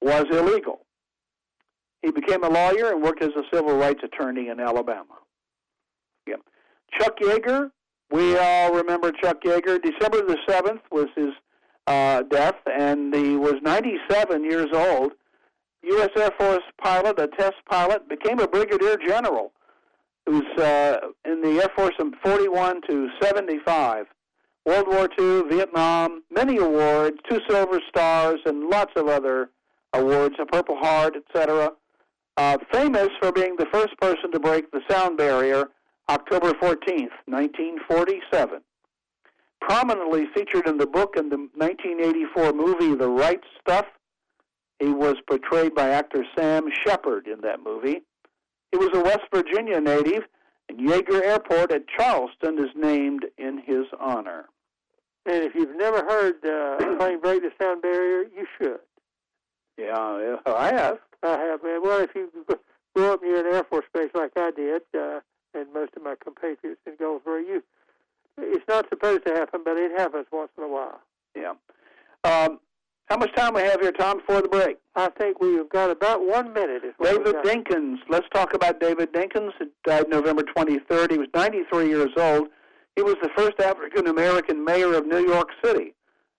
was 0.00 0.24
illegal. 0.30 0.86
He 2.02 2.12
became 2.12 2.44
a 2.44 2.48
lawyer 2.48 2.92
and 2.92 3.02
worked 3.02 3.22
as 3.22 3.32
a 3.36 3.42
civil 3.54 3.76
rights 3.76 4.00
attorney 4.02 4.48
in 4.48 4.58
Alabama. 4.58 5.16
Yeah. 6.26 6.36
Chuck 6.98 7.18
Yeager, 7.18 7.70
we 8.14 8.38
all 8.38 8.72
remember 8.72 9.10
Chuck 9.10 9.42
Yeager. 9.42 9.82
December 9.82 10.24
the 10.24 10.38
7th 10.48 10.82
was 10.92 11.08
his 11.16 11.30
uh, 11.88 12.22
death, 12.22 12.54
and 12.64 13.12
he 13.12 13.36
was 13.36 13.54
97 13.62 14.44
years 14.44 14.68
old. 14.72 15.12
U.S. 15.82 16.10
Air 16.16 16.30
Force 16.38 16.62
pilot, 16.80 17.18
a 17.18 17.26
test 17.26 17.56
pilot, 17.68 18.08
became 18.08 18.38
a 18.38 18.46
brigadier 18.46 18.96
general 19.04 19.52
who 20.26 20.40
was 20.40 20.58
uh, 20.58 21.08
in 21.28 21.42
the 21.42 21.60
Air 21.60 21.68
Force 21.74 21.94
from 21.98 22.14
41 22.22 22.82
to 22.88 23.08
75. 23.20 24.06
World 24.64 24.86
War 24.86 25.08
II, 25.18 25.42
Vietnam, 25.50 26.22
many 26.30 26.58
awards, 26.58 27.16
two 27.28 27.40
Silver 27.50 27.80
Stars, 27.88 28.38
and 28.46 28.70
lots 28.70 28.92
of 28.94 29.08
other 29.08 29.50
awards, 29.92 30.36
a 30.40 30.46
Purple 30.46 30.76
Heart, 30.78 31.16
etc. 31.16 31.72
Uh, 32.36 32.58
famous 32.72 33.08
for 33.20 33.32
being 33.32 33.56
the 33.56 33.66
first 33.72 33.98
person 34.00 34.30
to 34.30 34.38
break 34.38 34.70
the 34.70 34.82
sound 34.88 35.18
barrier 35.18 35.68
October 36.08 36.52
14th, 36.54 37.10
1947. 37.26 38.60
Prominently 39.60 40.26
featured 40.34 40.66
in 40.68 40.76
the 40.76 40.86
book 40.86 41.16
and 41.16 41.32
the 41.32 41.38
1984 41.54 42.52
movie 42.52 42.94
The 42.94 43.08
Right 43.08 43.40
Stuff, 43.60 43.86
he 44.78 44.88
was 44.88 45.16
portrayed 45.28 45.74
by 45.74 45.88
actor 45.88 46.24
Sam 46.36 46.64
Shepard 46.84 47.26
in 47.26 47.40
that 47.42 47.62
movie. 47.64 48.02
He 48.72 48.76
was 48.78 48.90
a 48.92 49.00
West 49.00 49.22
Virginia 49.32 49.80
native, 49.80 50.24
and 50.68 50.78
Yeager 50.80 51.22
Airport 51.22 51.72
at 51.72 51.88
Charleston 51.88 52.58
is 52.58 52.70
named 52.76 53.24
in 53.38 53.58
his 53.64 53.86
honor. 53.98 54.46
And 55.26 55.42
if 55.44 55.54
you've 55.54 55.76
never 55.76 56.04
heard 56.04 56.34
uh, 56.44 56.96
plane 56.98 57.20
break 57.20 57.40
the 57.40 57.50
sound 57.58 57.80
barrier, 57.80 58.24
you 58.36 58.46
should. 58.58 58.80
Yeah, 59.78 59.96
I 60.46 60.72
have. 60.74 60.98
I 61.22 61.38
have. 61.38 61.60
uh, 61.64 61.80
Well, 61.82 62.00
if 62.00 62.10
you 62.14 62.30
grew 62.94 63.12
up 63.12 63.22
near 63.22 63.46
an 63.48 63.54
Air 63.54 63.64
Force 63.64 63.86
base 63.94 64.10
like 64.14 64.32
I 64.36 64.50
did, 64.50 64.82
uh, 64.98 65.20
and 65.54 65.72
most 65.72 65.92
of 65.96 66.02
my 66.02 66.14
compatriots 66.22 66.80
in 66.86 66.94
Goldsboro, 66.98 67.38
you, 67.38 67.62
it's 68.38 68.66
not 68.68 68.86
supposed 68.88 69.26
to 69.26 69.32
happen, 69.32 69.60
but 69.64 69.76
it 69.76 69.92
happens 69.96 70.26
once 70.32 70.50
in 70.58 70.64
a 70.64 70.68
while. 70.68 71.00
Yeah. 71.36 71.54
Um, 72.24 72.58
how 73.06 73.18
much 73.18 73.34
time 73.34 73.54
we 73.54 73.62
have 73.62 73.80
here, 73.80 73.92
Tom, 73.92 74.18
before 74.18 74.40
the 74.40 74.48
break? 74.48 74.78
I 74.96 75.10
think 75.10 75.40
we've 75.40 75.68
got 75.68 75.90
about 75.90 76.26
one 76.26 76.52
minute. 76.52 76.82
David. 77.02 77.36
Dinkins. 77.44 77.98
Let's 78.08 78.26
talk 78.32 78.54
about 78.54 78.80
David 78.80 79.12
Dinkins. 79.12 79.50
He 79.58 79.66
died 79.84 80.08
November 80.08 80.42
23rd. 80.42 81.12
He 81.12 81.18
was 81.18 81.28
93 81.34 81.88
years 81.88 82.10
old. 82.16 82.48
He 82.96 83.02
was 83.02 83.16
the 83.22 83.28
first 83.36 83.60
African 83.60 84.06
American 84.06 84.64
mayor 84.64 84.94
of 84.94 85.06
New 85.06 85.26
York 85.26 85.48
City 85.62 85.94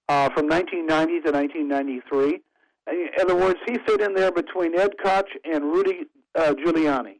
uh, 0.09 0.29
from 0.29 0.47
1990 0.47 1.21
to 1.21 1.31
1993. 1.31 2.39
In 2.87 3.09
other 3.21 3.35
words, 3.35 3.59
he 3.67 3.77
fit 3.85 4.01
in 4.01 4.13
there 4.13 4.31
between 4.31 4.77
Ed 4.77 4.91
Koch 5.03 5.29
and 5.43 5.65
Rudy 5.65 6.05
uh, 6.35 6.53
Giuliani. 6.53 7.19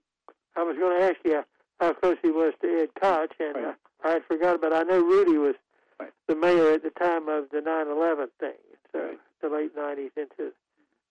I 0.56 0.64
was 0.64 0.78
going 0.78 1.00
to 1.00 1.06
ask 1.06 1.18
you 1.26 1.44
how 1.80 1.94
close 1.94 2.18
he 2.22 2.30
was 2.32 2.54
to 2.62 2.68
Ed 2.82 2.90
Koch, 3.00 3.32
and 3.40 3.56
Right. 3.56 3.66
uh, 3.66 3.74
I 4.04 4.12
had 4.14 4.26
forgot, 4.26 4.62
but 4.62 4.74
I 4.74 4.84
know 4.84 5.02
Rudy 5.02 5.38
was 5.38 5.56
Right. 6.00 6.12
the 6.28 6.36
mayor 6.36 6.72
at 6.72 6.84
the 6.84 6.90
time 6.92 7.28
of 7.30 7.50
the 7.50 7.62
9/11 7.62 8.30
thing. 8.40 8.58
So 8.92 9.00
Right. 9.00 9.20
the 9.42 9.50
late 9.50 9.76
90s 9.76 10.12
into 10.16 10.54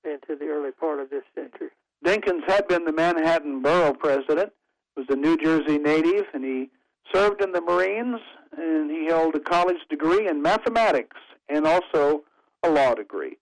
into 0.04 0.36
the 0.36 0.48
early 0.48 0.70
part 0.70 1.00
of 1.00 1.08
this 1.08 1.24
century. 1.34 1.70
Dinkins 2.04 2.44
had 2.44 2.68
been 2.68 2.84
the 2.84 2.92
Manhattan 2.92 3.60
borough 3.62 3.94
president, 3.94 4.52
was 4.96 5.06
a 5.08 5.16
New 5.16 5.38
Jersey 5.38 5.78
native, 5.78 6.26
and 6.34 6.44
he 6.44 6.70
served 7.10 7.40
in 7.42 7.52
the 7.52 7.62
Marines, 7.62 8.20
and 8.52 8.90
he 8.90 9.06
held 9.06 9.34
a 9.34 9.40
college 9.40 9.80
degree 9.88 10.26
in 10.28 10.42
mathematics 10.42 11.16
and 11.48 11.66
also 11.66 12.22
a 12.62 12.70
law 12.70 12.94
degree. 12.94 13.38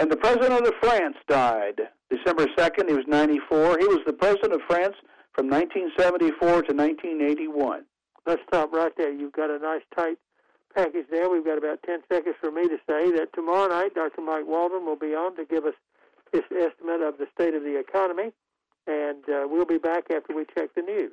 And 0.00 0.10
the 0.10 0.16
president 0.16 0.66
of 0.66 0.74
France 0.80 1.16
died 1.28 1.88
December 2.08 2.46
2nd. 2.56 2.88
He 2.88 2.94
was 2.96 3.06
94. 3.06 3.78
He 3.78 3.86
was 3.86 4.00
the 4.06 4.12
president 4.12 4.54
of 4.54 4.62
France 4.62 4.96
from 5.34 5.48
1974 5.48 6.62
to 6.62 6.74
1981. 6.74 7.84
Let's 8.26 8.42
stop 8.48 8.72
right 8.72 8.92
there. 8.96 9.12
You've 9.12 9.32
got 9.32 9.50
a 9.50 9.58
nice 9.58 9.82
tight 9.94 10.18
package 10.74 11.06
there. 11.10 11.30
We've 11.30 11.44
got 11.44 11.58
about 11.58 11.82
10 11.84 12.00
seconds 12.10 12.36
for 12.40 12.50
me 12.50 12.68
to 12.68 12.76
say 12.88 13.10
that 13.12 13.28
tomorrow 13.34 13.68
night 13.68 13.94
Dr. 13.94 14.22
Mike 14.22 14.46
Walden 14.46 14.84
will 14.84 14.96
be 14.96 15.14
on 15.14 15.36
to 15.36 15.44
give 15.44 15.64
us 15.64 15.74
his 16.32 16.42
estimate 16.50 17.00
of 17.00 17.18
the 17.18 17.26
state 17.34 17.54
of 17.54 17.62
the 17.62 17.78
economy, 17.78 18.30
and 18.86 19.24
uh, 19.28 19.46
we'll 19.48 19.64
be 19.64 19.78
back 19.78 20.04
after 20.14 20.34
we 20.34 20.44
check 20.54 20.70
the 20.74 20.82
news. 20.82 21.12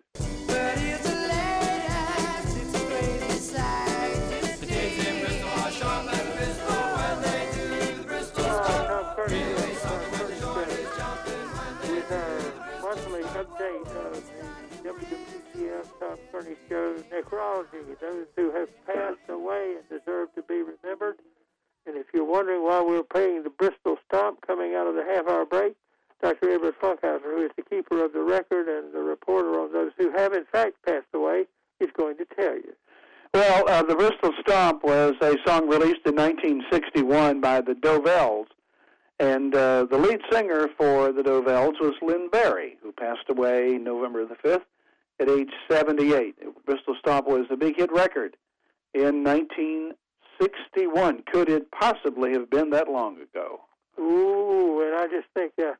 Tom 15.99 16.17
Kearney 16.31 16.55
Show 16.69 16.95
necrology. 17.11 17.99
Those 17.99 18.27
who 18.35 18.51
have 18.51 18.69
passed 18.85 19.29
away 19.29 19.75
and 19.77 19.89
deserve 19.89 20.33
to 20.35 20.43
be 20.43 20.61
remembered. 20.61 21.15
And 21.85 21.95
if 21.95 22.07
you're 22.13 22.25
wondering 22.25 22.63
why 22.63 22.81
we're 22.81 23.03
playing 23.03 23.43
the 23.43 23.49
Bristol 23.49 23.97
Stomp 24.07 24.45
coming 24.45 24.75
out 24.75 24.87
of 24.87 24.95
the 24.95 25.03
half-hour 25.03 25.45
break, 25.45 25.75
Dr. 26.21 26.49
Everett 26.49 26.79
Funkhouser, 26.81 27.21
who 27.21 27.45
is 27.45 27.51
the 27.55 27.63
keeper 27.63 28.03
of 28.03 28.13
the 28.13 28.21
record 28.21 28.67
and 28.67 28.93
the 28.93 28.99
reporter 28.99 29.59
on 29.59 29.71
those 29.71 29.91
who 29.97 30.11
have 30.11 30.33
in 30.33 30.45
fact 30.51 30.73
passed 30.85 31.07
away, 31.13 31.45
is 31.79 31.89
going 31.95 32.17
to 32.17 32.25
tell 32.35 32.55
you. 32.55 32.73
Well, 33.33 33.69
uh, 33.69 33.83
the 33.83 33.95
Bristol 33.95 34.31
Stomp 34.41 34.83
was 34.83 35.13
a 35.21 35.35
song 35.45 35.67
released 35.67 36.05
in 36.05 36.15
1961 36.15 37.39
by 37.39 37.61
the 37.61 37.73
Dovells, 37.73 38.47
and 39.19 39.53
uh, 39.53 39.85
the 39.89 39.97
lead 39.97 40.21
singer 40.31 40.69
for 40.77 41.11
the 41.11 41.21
Dovells 41.21 41.79
was 41.79 41.93
Len 42.01 42.29
Barry, 42.29 42.77
who 42.81 42.91
passed 42.91 43.29
away 43.29 43.77
November 43.79 44.25
the 44.25 44.35
5th 44.35 44.63
at 45.19 45.29
age 45.29 45.51
78. 45.69 46.65
Bristol 46.65 46.95
Stomp 46.99 47.27
was 47.27 47.45
a 47.49 47.57
big 47.57 47.77
hit 47.77 47.91
record 47.91 48.37
in 48.93 49.23
1961. 49.23 51.23
Could 51.31 51.49
it 51.49 51.71
possibly 51.71 52.33
have 52.33 52.49
been 52.49 52.69
that 52.71 52.89
long 52.89 53.21
ago? 53.21 53.61
Ooh, 53.99 54.83
and 54.85 54.95
I 54.95 55.07
just 55.07 55.27
think 55.33 55.53
uh, 55.59 55.73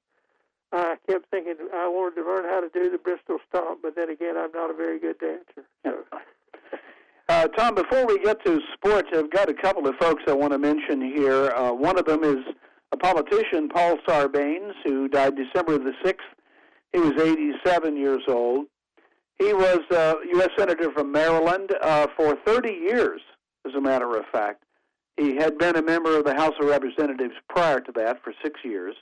I 0.71 0.95
kept 1.07 1.29
thinking 1.29 1.55
I 1.73 1.87
wanted 1.87 2.15
to 2.21 2.27
learn 2.27 2.45
how 2.45 2.61
to 2.61 2.69
do 2.69 2.89
the 2.89 2.97
Bristol 2.97 3.37
Stomp, 3.47 3.81
but 3.81 3.95
then 3.95 4.09
again, 4.09 4.35
I'm 4.37 4.51
not 4.51 4.71
a 4.71 4.73
very 4.73 4.99
good 4.99 5.19
dancer. 5.19 5.67
So. 5.83 6.03
Uh, 7.29 7.45
Tom, 7.45 7.75
before 7.75 8.05
we 8.05 8.17
get 8.23 8.41
to 8.45 8.61
sports, 8.73 9.09
I've 9.13 9.29
got 9.29 9.49
a 9.49 9.53
couple 9.53 9.85
of 9.85 9.95
folks 9.99 10.23
I 10.29 10.33
want 10.33 10.53
to 10.53 10.57
mention 10.57 11.01
here. 11.01 11.51
Uh, 11.51 11.73
one 11.73 11.99
of 11.99 12.05
them 12.05 12.23
is 12.23 12.37
a 12.93 12.97
politician, 12.97 13.67
Paul 13.67 13.97
Sarbanes, 14.07 14.71
who 14.85 15.09
died 15.09 15.33
December 15.35 15.77
the 15.77 15.91
6th. 16.05 16.21
He 16.93 16.99
was 16.99 17.21
87 17.21 17.97
years 17.97 18.21
old. 18.29 18.67
He 19.39 19.53
was 19.53 19.79
a 19.91 20.15
U.S. 20.33 20.49
Senator 20.57 20.91
from 20.91 21.11
Maryland 21.11 21.71
uh, 21.81 22.07
for 22.15 22.37
30 22.45 22.71
years, 22.71 23.21
as 23.67 23.73
a 23.75 23.81
matter 23.81 24.17
of 24.17 24.25
fact. 24.31 24.63
He 25.15 25.35
had 25.35 25.57
been 25.57 25.75
a 25.75 25.81
member 25.81 26.17
of 26.17 26.25
the 26.25 26.35
House 26.35 26.53
of 26.59 26.67
Representatives 26.67 27.33
prior 27.49 27.79
to 27.81 27.91
that 27.93 28.23
for 28.23 28.33
six 28.43 28.59
years. 28.63 28.95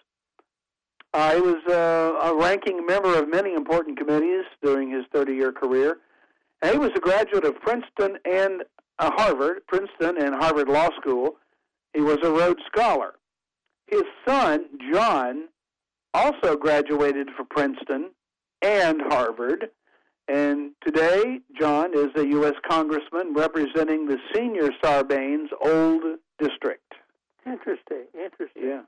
Uh, 1.13 1.36
he 1.36 1.41
was 1.41 1.63
uh, 1.69 2.30
a 2.30 2.36
ranking 2.36 2.86
member 2.86 3.17
of 3.17 3.30
many 3.30 3.54
important 3.54 3.98
committees 3.98 4.43
during 4.62 4.91
his 4.91 5.06
30 5.13 5.34
year 5.34 5.52
career. 5.52 5.98
And 6.62 6.74
he 6.74 6.78
was 6.78 6.91
a 6.95 7.00
graduate 7.00 7.45
of 7.45 7.60
Princeton 7.62 8.17
and 8.26 8.63
uh, 9.00 9.12
Harvard, 9.15 9.65
Princeton 9.67 10.21
and 10.21 10.36
Harvard 10.36 10.67
Law 10.67 10.89
School. 11.00 11.38
He 11.93 12.02
was 12.02 12.17
a 12.24 12.30
Rhodes 12.30 12.62
Scholar. 12.67 13.13
His 13.88 14.04
son, 14.28 14.65
John, 14.91 15.45
also 16.13 16.58
graduated 16.58 17.30
from 17.36 17.48
Princeton 17.48 18.12
and 18.62 19.02
Harvard. 19.10 19.69
And 20.27 20.71
today, 20.83 21.39
John 21.59 21.95
is 21.95 22.09
a 22.15 22.27
U.S. 22.27 22.55
Congressman 22.67 23.33
representing 23.35 24.07
the 24.07 24.17
senior 24.33 24.69
Sarbanes 24.83 25.49
Old 25.63 26.01
District. 26.39 26.93
Interesting, 27.45 28.05
interesting. 28.13 28.63
Yeah. 28.63 28.81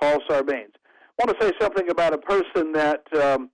Paul 0.00 0.20
Sarbanes. 0.28 0.72
I 1.18 1.24
want 1.24 1.38
to 1.38 1.46
say 1.46 1.52
something 1.60 1.90
about 1.90 2.12
a 2.14 2.18
person 2.18 2.72
that 2.72 3.02
um, 3.16 3.50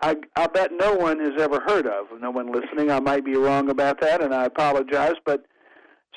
I, 0.00 0.16
I 0.36 0.46
bet 0.48 0.70
no 0.72 0.94
one 0.94 1.18
has 1.20 1.40
ever 1.40 1.60
heard 1.66 1.86
of. 1.86 2.06
No 2.20 2.30
one 2.30 2.52
listening. 2.52 2.90
I 2.90 3.00
might 3.00 3.24
be 3.24 3.36
wrong 3.36 3.70
about 3.70 4.00
that, 4.00 4.22
and 4.22 4.34
I 4.34 4.44
apologize. 4.44 5.14
But 5.24 5.44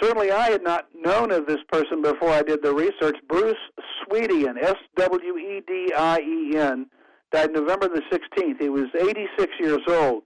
certainly 0.02 0.32
I 0.32 0.50
had 0.50 0.64
not 0.64 0.88
known 0.96 1.32
of 1.32 1.48
this 1.48 1.60
person 1.72 2.02
before 2.02 2.30
I 2.30 2.42
did 2.42 2.62
the 2.64 2.74
research. 2.74 3.16
Bruce 3.30 3.56
Swedien, 4.04 4.62
S 4.62 4.76
W 4.98 5.38
E 5.38 5.62
D 5.68 5.92
I 5.96 6.20
E 6.20 6.58
N, 6.58 6.88
died 7.32 7.52
November 7.54 7.88
the 7.88 8.02
16th. 8.12 8.60
He 8.60 8.70
was 8.70 8.88
86 9.00 9.54
years 9.60 9.82
old. 9.88 10.24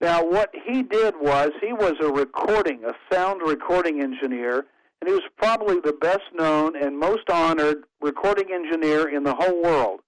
Now, 0.00 0.24
what 0.24 0.50
he 0.66 0.82
did 0.82 1.14
was 1.20 1.50
he 1.60 1.72
was 1.72 1.94
a 2.00 2.08
recording, 2.08 2.84
a 2.84 2.94
sound 3.12 3.40
recording 3.44 4.00
engineer, 4.00 4.66
and 5.00 5.08
he 5.08 5.12
was 5.12 5.22
probably 5.36 5.80
the 5.80 5.92
best 5.92 6.22
known 6.34 6.76
and 6.80 6.98
most 6.98 7.28
honored 7.30 7.84
recording 8.00 8.52
engineer 8.52 9.08
in 9.08 9.24
the 9.24 9.34
whole 9.34 9.62
world. 9.62 10.00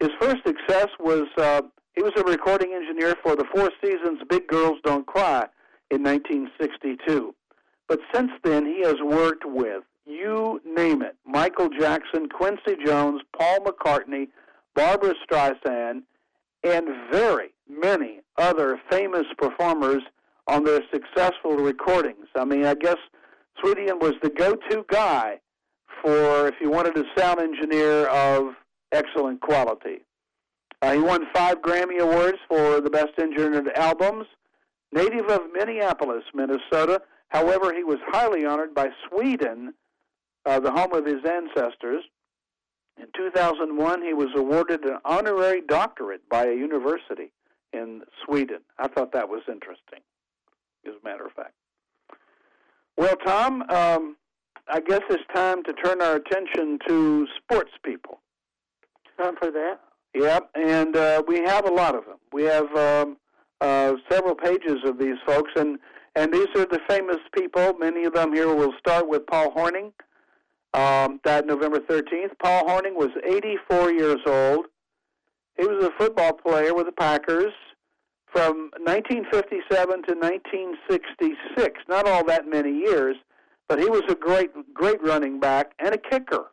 His 0.00 0.10
first 0.20 0.44
success 0.44 0.88
was 0.98 1.26
uh, 1.38 1.62
he 1.94 2.02
was 2.02 2.12
a 2.16 2.24
recording 2.24 2.72
engineer 2.74 3.14
for 3.22 3.36
the 3.36 3.44
Four 3.54 3.70
Seasons 3.82 4.20
Big 4.28 4.48
Girls 4.48 4.78
Don't 4.84 5.06
Cry 5.06 5.46
in 5.90 6.02
1962. 6.02 7.34
But 7.86 8.00
since 8.12 8.32
then, 8.42 8.66
he 8.66 8.82
has 8.82 8.96
worked 9.04 9.44
with, 9.44 9.84
you 10.06 10.60
name 10.66 11.02
it, 11.02 11.16
Michael 11.24 11.68
Jackson, 11.68 12.28
Quincy 12.28 12.76
Jones, 12.84 13.20
Paul 13.38 13.60
McCartney, 13.60 14.28
Barbra 14.74 15.14
Streisand, 15.24 16.02
and 16.62 16.88
very 17.10 17.50
many 17.68 18.20
other 18.38 18.80
famous 18.90 19.26
performers 19.38 20.02
on 20.46 20.64
their 20.64 20.80
successful 20.92 21.56
recordings. 21.56 22.26
I 22.36 22.44
mean, 22.44 22.64
I 22.64 22.74
guess 22.74 22.96
Swedien 23.62 24.00
was 24.00 24.14
the 24.22 24.30
go-to 24.30 24.84
guy 24.90 25.40
for 26.02 26.48
if 26.48 26.54
you 26.60 26.70
wanted 26.70 26.96
a 26.98 27.04
sound 27.18 27.40
engineer 27.40 28.06
of 28.06 28.54
excellent 28.92 29.40
quality. 29.40 30.00
Uh, 30.82 30.92
he 30.92 30.98
won 30.98 31.26
five 31.34 31.62
Grammy 31.62 31.98
Awards 31.98 32.38
for 32.48 32.80
the 32.80 32.90
Best 32.90 33.12
Engineered 33.18 33.70
Albums. 33.76 34.26
Native 34.92 35.26
of 35.28 35.40
Minneapolis, 35.52 36.22
Minnesota. 36.34 37.00
However, 37.28 37.74
he 37.74 37.82
was 37.82 37.98
highly 38.06 38.44
honored 38.44 38.74
by 38.74 38.90
Sweden, 39.08 39.74
uh, 40.46 40.60
the 40.60 40.70
home 40.70 40.92
of 40.92 41.04
his 41.04 41.24
ancestors. 41.24 42.04
In 42.98 43.06
2001, 43.16 44.02
he 44.02 44.14
was 44.14 44.28
awarded 44.36 44.84
an 44.84 44.98
honorary 45.04 45.62
doctorate 45.66 46.28
by 46.28 46.46
a 46.46 46.54
university 46.54 47.32
in 47.72 48.02
Sweden. 48.24 48.60
I 48.78 48.88
thought 48.88 49.12
that 49.12 49.28
was 49.28 49.42
interesting, 49.48 50.00
as 50.86 50.94
a 50.94 51.04
matter 51.04 51.26
of 51.26 51.32
fact. 51.32 51.54
Well, 52.96 53.16
Tom, 53.24 53.62
um, 53.62 54.16
I 54.68 54.80
guess 54.80 55.00
it's 55.10 55.22
time 55.34 55.62
to 55.64 55.72
turn 55.72 56.00
our 56.00 56.16
attention 56.16 56.78
to 56.86 57.26
sports 57.36 57.72
people. 57.84 58.20
Time 59.20 59.34
for 59.36 59.50
that. 59.50 59.80
Yep, 60.14 60.50
and 60.54 60.96
uh, 60.96 61.22
we 61.26 61.40
have 61.40 61.66
a 61.68 61.72
lot 61.72 61.96
of 61.96 62.04
them. 62.04 62.18
We 62.32 62.44
have 62.44 62.72
um, 62.76 63.16
uh, 63.60 63.94
several 64.08 64.36
pages 64.36 64.76
of 64.84 64.98
these 64.98 65.16
folks, 65.26 65.50
and 65.56 65.78
and 66.16 66.32
these 66.32 66.46
are 66.54 66.66
the 66.66 66.80
famous 66.88 67.18
people. 67.36 67.74
Many 67.74 68.04
of 68.04 68.14
them 68.14 68.32
here. 68.32 68.54
We'll 68.54 68.78
start 68.78 69.08
with 69.08 69.26
Paul 69.26 69.52
Hornung. 69.52 69.92
Um, 70.74 71.20
died 71.24 71.46
November 71.46 71.78
13th. 71.78 72.32
Paul 72.42 72.64
Hornung 72.64 72.96
was 72.96 73.10
84 73.24 73.92
years 73.92 74.18
old. 74.26 74.66
He 75.56 75.64
was 75.66 75.84
a 75.84 75.90
football 75.96 76.32
player 76.32 76.74
with 76.74 76.86
the 76.86 76.92
Packers 76.92 77.52
from 78.26 78.70
1957 78.82 80.02
to 80.02 80.14
1966. 80.14 81.80
Not 81.88 82.08
all 82.08 82.24
that 82.24 82.48
many 82.48 82.72
years, 82.72 83.16
but 83.68 83.78
he 83.78 83.88
was 83.88 84.02
a 84.08 84.16
great, 84.16 84.50
great 84.74 85.00
running 85.02 85.38
back 85.38 85.72
and 85.78 85.94
a 85.94 85.98
kicker. 85.98 86.46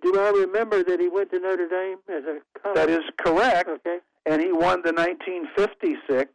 Do 0.00 0.18
I 0.18 0.30
remember 0.30 0.82
that 0.82 0.98
he 0.98 1.08
went 1.08 1.30
to 1.30 1.38
Notre 1.38 1.68
Dame 1.68 1.98
as 2.08 2.24
a 2.24 2.40
college? 2.58 2.74
That 2.74 2.88
is 2.88 3.04
correct. 3.18 3.68
Okay. 3.68 3.98
And 4.24 4.40
he 4.40 4.50
won 4.50 4.82
the 4.82 4.92
1956 4.92 6.30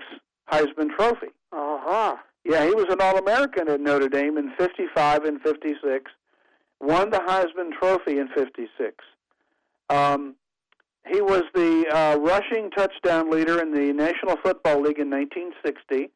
Heisman 0.52 0.96
Trophy. 0.96 1.28
Uh-huh. 1.52 2.16
Yeah, 2.46 2.66
he 2.66 2.76
was 2.76 2.86
an 2.90 3.02
All-American 3.02 3.68
at 3.70 3.82
Notre 3.82 4.08
Dame 4.08 4.38
in 4.38 4.52
55 4.58 5.24
and 5.26 5.42
56. 5.42 6.12
Won 6.80 7.10
the 7.10 7.20
Heisman 7.20 7.72
Trophy 7.80 8.20
in 8.20 8.28
56. 8.30 9.04
Um, 9.90 10.36
he 11.12 11.22
was 11.22 11.44
the 11.54 11.86
uh, 11.92 12.18
rushing 12.20 12.70
touchdown 12.72 13.32
leader 13.32 13.62
in 13.62 13.74
the 13.74 13.94
National 13.94 14.36
Football 14.44 14.82
League 14.82 15.00
in 15.00 15.10
1960. 15.10 16.12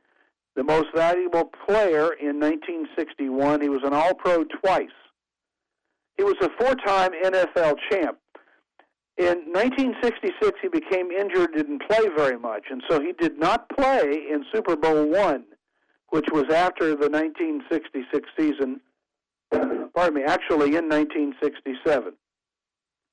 The 0.56 0.64
most 0.64 0.88
valuable 0.94 1.50
player 1.66 2.12
in 2.14 2.40
1961. 2.40 3.62
He 3.62 3.70
was 3.70 3.82
an 3.84 3.94
All-Pro 3.94 4.44
twice. 4.44 4.90
He 6.18 6.24
was 6.24 6.36
a 6.42 6.50
four-time 6.60 7.12
NFL 7.24 7.76
champ. 7.90 8.18
In 9.18 9.54
1966, 9.54 10.60
he 10.62 10.68
became 10.68 11.12
injured, 11.12 11.54
didn't 11.56 11.84
play 11.88 12.10
very 12.16 12.40
much, 12.40 12.66
and 12.70 12.82
so 12.90 13.00
he 13.00 13.14
did 13.14 13.38
not 13.38 13.70
play 13.70 14.26
in 14.32 14.46
Super 14.54 14.76
Bowl 14.76 15.06
one, 15.06 15.44
which 16.10 16.26
was 16.32 16.46
after 16.52 16.96
the 16.96 17.10
1966 17.10 18.30
season. 18.38 18.82
Pardon 19.52 20.14
me, 20.16 20.24
actually 20.24 20.76
in 20.76 20.88
1967. 20.90 22.14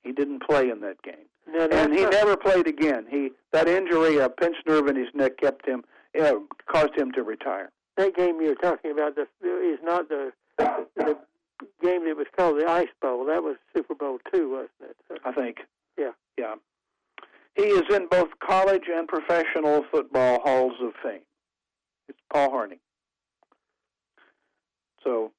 He 0.03 0.12
didn't 0.12 0.42
play 0.48 0.70
in 0.70 0.81
that 0.81 1.03
game, 1.03 1.27
that's 1.53 1.74
and 1.74 1.92
he 1.92 2.03
not- 2.05 2.12
never 2.12 2.37
played 2.37 2.66
again. 2.68 3.07
He 3.11 3.31
that 3.53 3.68
injury, 3.68 4.16
a 4.18 4.29
pinched 4.29 4.66
nerve 4.66 4.87
in 4.87 4.96
his 4.96 5.09
neck, 5.14 5.37
kept 5.38 5.66
him, 5.66 5.85
uh, 6.18 6.35
caused 6.66 6.94
him 6.96 7.11
to 7.12 7.22
retire. 7.22 7.70
that 7.96 8.14
game 8.16 8.40
you're 8.40 8.55
talking 8.55 8.92
about 8.92 9.16
the, 9.16 9.22
is 9.42 9.81
not 9.83 10.09
the 10.09 10.33
the 10.59 11.18
game 11.83 12.05
that 12.07 12.16
was 12.16 12.27
called 12.37 12.61
the 12.61 12.66
Ice 12.70 12.88
Bowl. 13.03 13.24
That 13.27 13.42
was 13.42 13.57
Super 13.77 13.94
Bowl 13.96 14.18
two, 14.33 14.51
wasn't 14.51 14.70
it? 15.11 15.20
I 15.24 15.33
think. 15.33 15.59
Yeah. 15.98 16.12
Yeah. 16.38 16.55
He 17.57 17.64
is 17.64 17.83
in 17.92 18.07
both 18.07 18.29
college 18.38 18.85
and 18.88 19.09
professional 19.09 19.85
football 19.90 20.40
halls 20.44 20.74
of 20.81 20.92
fame. 21.03 21.22
It's 22.09 22.18
Paul 22.33 22.51
Hornung. 22.51 22.79
So 25.03 25.33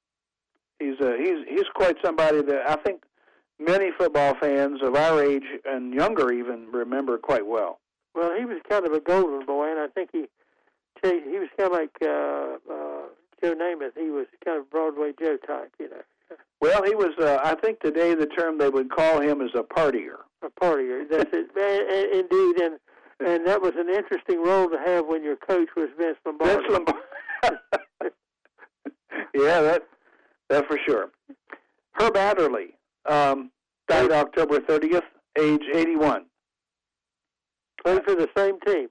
he's 0.79 0.99
a, 0.99 1.17
he's 1.17 1.45
he's 1.47 1.67
quite 1.75 1.97
somebody 2.03 2.41
that 2.41 2.69
I 2.69 2.75
think 2.77 3.03
many 3.59 3.91
football 3.97 4.35
fans 4.39 4.79
of 4.81 4.95
our 4.95 5.23
age 5.23 5.43
and 5.65 5.93
younger 5.93 6.31
even 6.31 6.67
remember 6.71 7.17
quite 7.17 7.45
well. 7.45 7.79
well, 8.15 8.31
he 8.37 8.45
was 8.45 8.57
kind 8.69 8.85
of 8.85 8.93
a 8.93 8.99
golden 8.99 9.45
boy, 9.45 9.69
and 9.69 9.79
I 9.79 9.87
think 9.87 10.09
he 10.11 10.25
he 11.03 11.39
was 11.39 11.49
kind 11.57 11.71
of 11.71 11.77
like 11.77 11.95
uh, 12.01 12.73
uh, 12.73 13.07
Joe 13.41 13.55
Namath. 13.55 13.97
He 13.97 14.09
was 14.09 14.27
kind 14.43 14.59
of 14.59 14.69
Broadway 14.69 15.11
Joe 15.19 15.37
type, 15.37 15.71
you 15.79 15.89
know, 15.89 16.01
Well, 16.61 16.83
he 16.83 16.95
was. 16.95 17.11
Uh, 17.19 17.39
I 17.43 17.55
think 17.55 17.79
today 17.79 18.13
the 18.15 18.25
term 18.25 18.57
they 18.57 18.69
would 18.69 18.91
call 18.91 19.21
him 19.21 19.41
is 19.41 19.51
a 19.55 19.63
partier. 19.63 20.17
a 20.41 20.49
partier. 20.61 21.03
That's 21.09 21.29
it, 21.33 21.51
indeed, 22.13 22.61
and 22.61 22.79
and 23.25 23.47
that 23.47 23.61
was 23.61 23.73
an 23.77 23.89
interesting 23.89 24.43
role 24.43 24.69
to 24.69 24.77
have 24.85 25.05
when 25.05 25.23
your 25.23 25.35
coach 25.35 25.69
was 25.75 25.89
Vince 25.97 26.17
Lombardi. 26.25 26.55
Vince 26.55 26.69
Lombardi. 26.71 26.99
yeah, 29.35 29.61
that 29.61 29.83
that 30.49 30.67
for 30.67 30.77
sure. 30.85 31.09
Herb 31.93 32.15
Adderley 32.17 32.75
um, 33.07 33.51
died 33.87 34.11
October 34.11 34.59
30th, 34.59 35.03
age 35.39 35.63
81. 35.73 36.25
Played 37.83 38.03
for 38.03 38.15
the 38.15 38.27
same 38.35 38.59
team. 38.61 38.87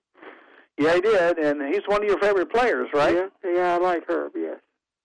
Yeah, 0.78 0.94
he 0.94 1.00
did, 1.00 1.38
and 1.38 1.74
he's 1.74 1.82
one 1.86 2.02
of 2.02 2.08
your 2.08 2.18
favorite 2.20 2.52
players, 2.52 2.88
right? 2.94 3.14
Yeah, 3.14 3.52
yeah, 3.52 3.74
I 3.74 3.78
like 3.78 4.04
Herb. 4.08 4.32
Yes. 4.36 4.58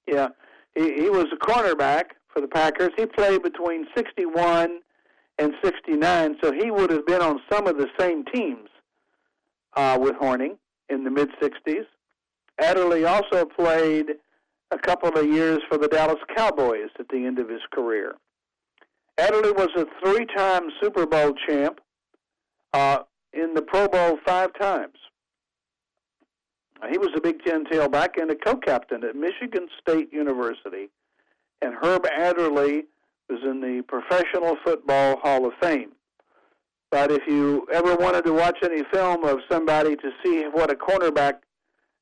Yeah. 0.08 0.28
He, 0.76 0.94
he 0.94 1.10
was 1.10 1.26
a 1.32 1.38
cornerback 1.38 2.12
for 2.28 2.42
the 2.42 2.48
Packers. 2.48 2.92
He 2.96 3.06
played 3.06 3.42
between 3.42 3.88
61 3.96 4.80
and 5.40 5.54
69, 5.64 6.38
so 6.42 6.52
he 6.52 6.70
would 6.70 6.92
have 6.92 7.06
been 7.06 7.22
on 7.22 7.40
some 7.52 7.68
of 7.68 7.78
the 7.78 7.88
same 8.00 8.24
teams 8.26 8.70
uh, 9.76 9.98
with 10.00 10.14
Hornung 10.14 10.58
in 10.90 11.04
the 11.04 11.10
mid 11.10 11.30
60s. 11.42 11.86
Adderley 12.60 13.06
also 13.06 13.46
played 13.46 14.06
a 14.74 14.80
couple 14.80 15.10
of 15.10 15.26
years 15.26 15.60
for 15.70 15.78
the 15.78 15.88
Dallas 15.88 16.20
Cowboys 16.36 16.90
at 17.00 17.08
the 17.10 17.26
end 17.26 17.40
of 17.40 17.50
his 17.50 17.62
career. 17.72 18.16
Adderley 19.18 19.52
was 19.52 19.70
a 19.78 19.86
three 20.04 20.26
time 20.36 20.64
Super 20.82 21.06
Bowl 21.06 21.34
champ, 21.48 21.80
uh, 22.74 23.00
in 23.34 23.54
the 23.54 23.62
Pro 23.62 23.88
Bowl 23.88 24.18
five 24.26 24.50
times. 24.60 24.96
He 26.90 26.98
was 26.98 27.10
a 27.16 27.22
Big 27.22 27.44
Ten 27.44 27.64
tailback 27.66 28.22
and 28.22 28.30
a 28.30 28.36
co-captain 28.36 29.04
at 29.04 29.16
Michigan 29.16 29.68
State 29.80 30.12
University, 30.12 30.90
and 31.62 31.74
Herb 31.82 32.06
Adderley 32.06 32.84
was 33.30 33.40
in 33.44 33.62
the 33.62 33.84
Professional 33.88 34.58
Football 34.66 35.18
Hall 35.22 35.46
of 35.46 35.54
Fame. 35.62 35.92
But 36.92 37.12
if 37.12 37.22
you 37.26 37.66
ever 37.74 37.96
wanted 37.96 38.26
to 38.26 38.34
watch 38.34 38.58
any 38.64 38.84
film 38.92 39.24
of 39.24 39.40
somebody 39.50 39.96
to 39.96 40.12
see 40.24 40.44
what 40.52 40.72
a 40.72 40.76
cornerback 40.76 41.36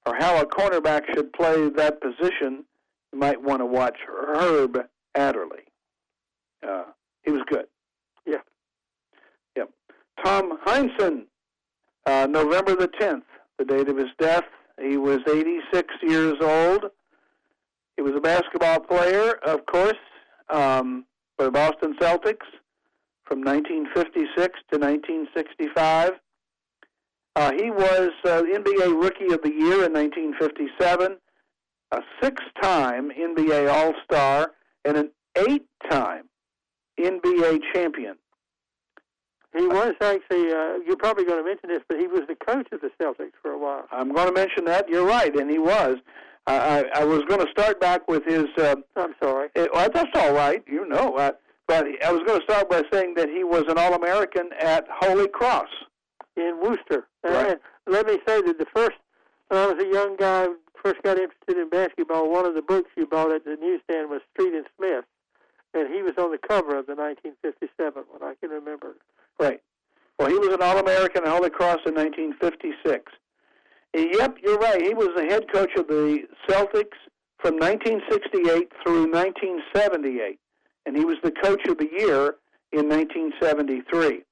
or 0.06 0.16
how 0.18 0.40
a 0.42 0.46
cornerback 0.46 1.04
should 1.14 1.32
play 1.34 1.70
that 1.70 2.02
position, 2.02 2.66
you 3.14 3.20
might 3.20 3.42
want 3.42 3.60
to 3.60 3.66
watch 3.66 3.98
Herb 4.08 4.78
Adderley. 5.16 5.64
Uh, 6.68 6.86
he 7.24 7.32
was 7.32 7.42
good. 7.50 7.66
Yeah. 8.26 8.38
Yep. 9.56 9.70
Tom 10.24 10.58
Heinsohn, 10.66 11.26
uh, 12.06 12.28
November 12.30 12.76
the 12.76 12.88
10th, 12.88 13.24
the 13.58 13.66
date 13.66 13.90
of 13.90 13.98
his 13.98 14.10
death. 14.20 14.46
He 14.82 14.98
was 14.98 15.20
86 15.28 15.94
years 16.04 16.36
old. 16.42 16.86
He 17.96 18.02
was 18.02 18.14
a 18.16 18.22
basketball 18.22 18.80
player, 18.80 19.34
of 19.46 19.66
course, 19.66 19.94
um, 20.50 21.06
for 21.38 21.46
the 21.46 21.52
Boston 21.52 21.96
Celtics 22.00 22.48
from 23.26 23.44
1956 23.44 24.36
to 24.72 24.80
1965. 24.80 26.12
Uh, 27.36 27.52
he 27.54 27.72
was 27.72 28.10
uh, 28.26 28.44
NBA 28.44 29.02
Rookie 29.02 29.34
of 29.34 29.42
the 29.42 29.52
Year 29.52 29.86
in 29.86 29.94
1957, 29.94 31.18
a 31.92 32.02
six-time 32.22 33.10
NBA 33.10 33.72
All-Star, 33.72 34.52
and 34.84 34.98
an 34.98 35.12
eight-time 35.38 36.30
NBA 37.00 37.60
champion. 37.74 38.16
He 39.58 39.68
was 39.68 39.94
actually. 40.02 40.52
Uh, 40.52 40.80
you're 40.86 40.98
probably 40.98 41.26
going 41.26 41.40
to 41.40 41.44
mention 41.44 41.70
this, 41.70 41.82
but 41.90 42.00
he 42.00 42.08
was 42.08 42.22
the 42.28 42.36
coach 42.36 42.68
of 42.72 42.80
the 42.82 42.90
Celtics 43.02 43.34
for 43.42 43.52
a 43.52 43.58
while. 43.58 43.86
I'm 43.92 44.14
going 44.14 44.28
to 44.28 44.34
mention 44.34 44.66
that. 44.66 44.88
You're 44.88 45.06
right, 45.06 45.36
and 45.36 45.50
he 45.50 45.60
was. 45.60 45.98
Uh, 46.48 46.84
I, 46.96 47.02
I 47.02 47.06
was 47.06 47.22
going 47.28 47.46
to 47.46 47.52
start 47.52 47.80
back 47.80 48.08
with 48.08 48.24
his. 48.26 48.46
Uh, 48.58 48.76
I'm 48.96 49.14
sorry. 49.22 49.50
it, 49.56 49.70
well, 49.74 49.90
that's 49.94 50.10
all 50.16 50.34
right, 50.34 50.64
you 50.68 50.88
know. 50.88 51.16
Uh, 51.18 51.32
but 51.68 51.86
I 52.04 52.12
was 52.12 52.22
going 52.26 52.40
to 52.40 52.46
start 52.46 52.70
by 52.70 52.84
saying 52.92 53.16
that 53.16 53.30
he 53.30 53.44
was 53.44 53.64
an 53.68 53.78
All-American 53.78 54.50
at 54.60 54.88
Holy 54.90 55.28
Cross. 55.28 55.70
In 56.38 56.60
Worcester. 56.62 57.08
Right. 57.24 57.52
And 57.52 57.60
let 57.88 58.08
me 58.08 58.20
say 58.28 58.42
that 58.42 58.58
the 58.58 58.66
first, 58.76 58.98
when 59.50 59.60
I 59.60 59.68
was 59.68 59.84
a 59.84 59.88
young 59.92 60.16
guy, 60.18 60.48
first 60.82 61.02
got 61.04 61.18
interested 61.18 61.58
in 61.58 61.70
basketball, 61.70 62.32
one 62.32 62.46
of 62.46 62.56
the 62.56 62.62
books 62.62 62.90
you 62.96 63.06
bought 63.06 63.32
at 63.32 63.46
the 63.46 63.58
newsstand 63.60 64.10
was 64.10 64.22
Street 64.34 64.54
and 64.54 64.66
Smith. 64.78 65.06
And 65.74 65.94
he 65.94 66.02
was 66.02 66.14
on 66.18 66.32
the 66.32 66.38
cover 66.38 66.78
of 66.78 66.88
the 66.88 66.96
1957 66.96 68.04
one, 68.10 68.24
I 68.24 68.36
can 68.42 68.50
remember. 68.50 68.96
Right. 69.40 69.62
Well, 70.20 70.30
he 70.30 70.38
was 70.38 70.50
an 70.50 70.62
All-American 70.62 71.24
at 71.24 71.30
Holy 71.30 71.50
Cross 71.50 71.80
in 71.86 71.96
1956. 71.96 73.12
Yep, 73.94 74.38
you're 74.44 74.58
right. 74.58 74.82
He 74.82 74.94
was 74.94 75.10
the 75.16 75.26
head 75.26 75.52
coach 75.52 75.72
of 75.78 75.88
the 75.88 76.28
Celtics 76.48 76.98
from 77.40 77.56
1968 77.58 78.72
through 78.84 79.12
1978, 79.12 80.40
and 80.86 80.96
he 80.96 81.06
was 81.06 81.18
the 81.24 81.32
coach 81.32 81.66
of 81.68 81.78
the 81.78 81.90
year 81.98 82.36
in 82.72 82.88
1973. 82.88 84.24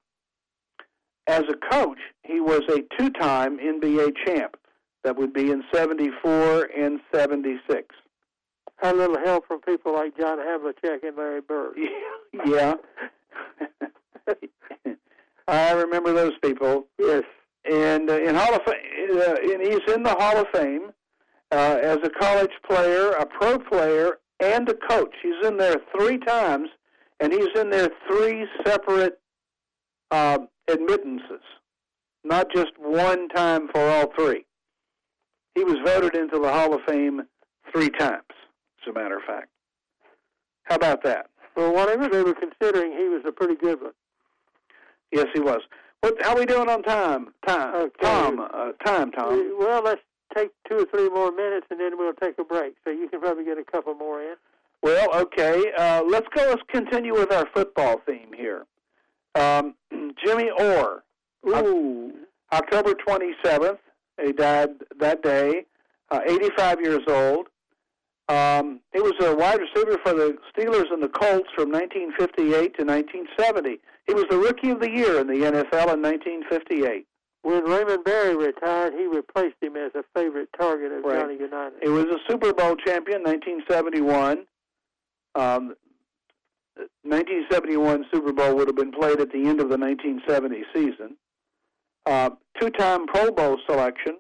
As 1.30 1.44
a 1.48 1.54
coach, 1.72 2.00
he 2.24 2.40
was 2.40 2.62
a 2.70 2.82
two-time 2.98 3.60
NBA 3.60 4.14
champ. 4.26 4.58
That 5.04 5.16
would 5.16 5.32
be 5.32 5.52
in 5.52 5.64
74 5.72 6.70
and 6.76 7.00
76. 7.14 7.96
Had 8.78 8.96
a 8.96 8.98
little 8.98 9.20
help 9.24 9.46
from 9.48 9.62
people 9.62 9.94
like 9.94 10.18
John 10.18 10.40
Havlicek 10.40 11.08
and 11.08 11.16
Larry 11.16 11.42
Bird. 11.42 11.78
yeah. 12.46 12.74
I 15.48 15.72
remember 15.74 16.14
those 16.14 16.34
people. 16.44 16.88
Yes. 16.98 17.24
and 17.70 18.10
uh, 18.10 18.20
in 18.20 18.34
Hall 18.34 18.56
of 18.56 18.62
Fame, 18.66 19.20
uh, 19.20 19.36
and 19.54 19.62
he's 19.62 19.94
in 19.94 20.02
the 20.02 20.16
Hall 20.18 20.38
of 20.38 20.48
Fame 20.52 20.92
uh, 21.52 21.78
as 21.80 22.00
a 22.04 22.10
college 22.10 22.52
player, 22.68 23.12
a 23.12 23.26
pro 23.28 23.60
player, 23.60 24.18
and 24.40 24.68
a 24.68 24.74
coach. 24.74 25.14
He's 25.22 25.48
in 25.48 25.58
there 25.58 25.76
three 25.96 26.18
times, 26.18 26.70
and 27.20 27.32
he's 27.32 27.50
in 27.56 27.70
there 27.70 27.90
three 28.10 28.48
separate 28.66 29.20
uh, 30.12 30.40
admittances, 30.70 31.42
not 32.24 32.48
just 32.54 32.72
one 32.78 33.30
time 33.30 33.68
for 33.74 33.82
all 33.82 34.12
three. 34.18 34.46
He 35.56 35.64
was 35.64 35.78
voted 35.86 36.16
into 36.16 36.40
the 36.40 36.52
Hall 36.52 36.74
of 36.74 36.82
Fame 36.88 37.22
three 37.74 37.90
times, 37.90 38.24
as 38.82 38.90
a 38.90 38.94
matter 38.94 39.18
of 39.18 39.24
fact. 39.24 39.50
How 40.64 40.76
about 40.76 41.04
that? 41.04 41.28
Well, 41.56 41.74
whatever 41.74 42.08
they 42.08 42.24
were 42.24 42.36
considering, 42.36 42.92
he 42.92 43.10
was 43.10 43.24
a 43.28 43.32
pretty 43.32 43.56
good 43.56 43.82
one. 43.82 43.92
Yes, 45.12 45.26
he 45.34 45.40
was. 45.40 45.62
What? 46.02 46.16
How 46.22 46.38
we 46.38 46.46
doing 46.46 46.70
on 46.70 46.84
time? 46.84 47.34
Time, 47.46 47.76
Okay. 47.76 47.92
Tom. 48.02 48.40
Uh, 48.40 48.72
time, 48.86 49.12
Tom. 49.12 49.58
Well, 49.60 49.82
let's 49.84 50.02
take 50.36 50.52
two 50.70 50.78
or 50.78 50.86
three 50.86 51.10
more 51.10 51.32
minutes, 51.32 51.66
and 51.72 51.80
then 51.80 51.98
we'll 51.98 52.14
take 52.14 52.38
a 52.40 52.44
break. 52.44 52.76
So 52.86 52.92
you 52.92 53.10
can 53.10 53.20
probably 53.20 53.44
get 53.44 53.58
a 53.58 53.64
couple 53.64 53.96
more 53.96 54.22
in. 54.22 54.36
Well, 54.82 55.10
okay. 55.14 55.64
Uh, 55.78 56.04
let's 56.08 56.28
go. 56.34 56.48
Let's 56.50 56.62
continue 56.72 57.14
with 57.14 57.34
our 57.34 57.48
football 57.54 58.00
theme 58.06 58.32
here. 58.38 58.66
Um, 59.36 59.76
Jimmy 60.26 60.50
Orr, 60.52 61.04
Ooh. 61.48 62.12
October 62.52 62.94
27th. 62.94 63.78
He 64.24 64.34
died 64.34 64.70
that 65.00 65.24
day, 65.24 65.66
uh, 66.12 66.20
85 66.28 66.82
years 66.82 67.02
old. 67.08 67.48
Um, 68.28 68.82
he 68.94 69.00
was 69.00 69.14
a 69.22 69.36
wide 69.36 69.60
receiver 69.60 69.98
for 70.04 70.14
the 70.14 70.38
Steelers 70.56 70.92
and 70.92 71.02
the 71.02 71.08
Colts 71.10 71.50
from 71.56 71.72
1958 71.72 72.78
to 72.78 72.86
1970. 72.86 73.80
He 74.06 74.14
was 74.14 74.26
the 74.30 74.38
Rookie 74.38 74.70
of 74.70 74.80
the 74.82 74.92
Year 74.92 75.20
in 75.20 75.28
the 75.28 75.34
NFL 75.34 75.94
in 75.94 76.02
1958. 76.02 77.08
When 77.42 77.64
Raymond 77.64 78.04
Berry 78.04 78.36
retired, 78.36 78.94
he 78.94 79.06
replaced 79.06 79.56
him 79.62 79.78
as 79.78 79.92
a 79.96 80.04
favorite 80.14 80.50
target 80.60 80.92
of 80.92 81.04
Right. 81.06 81.22
Johnny 81.22 81.38
Unitas. 81.40 81.80
He 81.82 81.90
was 81.90 82.06
a 82.06 82.18
Super 82.30 82.54
Bowl 82.54 82.76
champion, 82.76 83.24
1971. 83.24 84.46
Um, 85.36 85.76
1971 87.04 88.06
Super 88.14 88.34
Bowl 88.34 88.56
would 88.56 88.68
have 88.68 88.76
been 88.76 88.92
played 88.92 89.20
at 89.20 89.32
the 89.32 89.48
end 89.48 89.60
of 89.60 89.70
the 89.70 89.78
1970 89.78 90.64
season. 90.74 91.18
Uh, 92.06 92.32
two-time 92.60 93.08
Pro 93.08 93.32
Bowl 93.32 93.58
selection. 93.68 94.18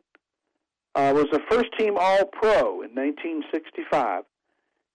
Uh, 0.96 1.14
was 1.14 1.28
a 1.34 1.40
first-team 1.50 1.96
All-Pro 1.98 2.82
in 2.82 2.96
1965. 2.96 4.24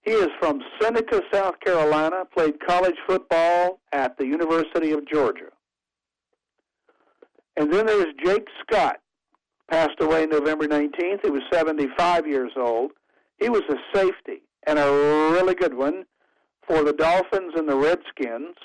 He 0.03 0.11
is 0.11 0.29
from 0.39 0.61
Seneca, 0.81 1.23
South 1.33 1.59
Carolina. 1.61 2.25
Played 2.37 2.55
college 2.67 2.97
football 3.07 3.81
at 3.93 4.19
the 4.19 4.27
University 4.27 4.91
of 4.91 5.07
Georgia. 5.07 5.51
And 7.57 7.73
then 7.73 7.87
there's 7.87 8.13
Jake 8.25 8.47
Scott, 8.61 8.97
passed 9.71 10.01
away 10.01 10.27
November 10.27 10.67
19th. 10.67 11.21
He 11.23 11.31
was 11.31 11.43
75 11.53 12.27
years 12.27 12.53
old. 12.57 12.91
He 13.39 13.49
was 13.49 13.63
a 13.71 13.97
safety 13.97 14.43
and 14.67 14.79
a 14.79 14.91
really 15.33 15.55
good 15.55 15.75
one 15.75 16.05
for 16.67 16.83
the 16.83 16.93
Dolphins 16.93 17.53
and 17.57 17.69
the 17.69 17.77
Redskins 17.77 18.57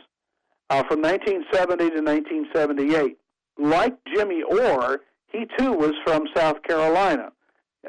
uh, 0.69 0.83
from 0.83 1.01
1970 1.01 1.89
to 1.89 2.01
1978. 2.01 3.17
Like 3.57 3.97
Jimmy 4.13 4.41
Orr, 4.43 5.01
he 5.31 5.45
too 5.57 5.73
was 5.73 5.93
from 6.05 6.25
South 6.35 6.61
Carolina. 6.63 7.31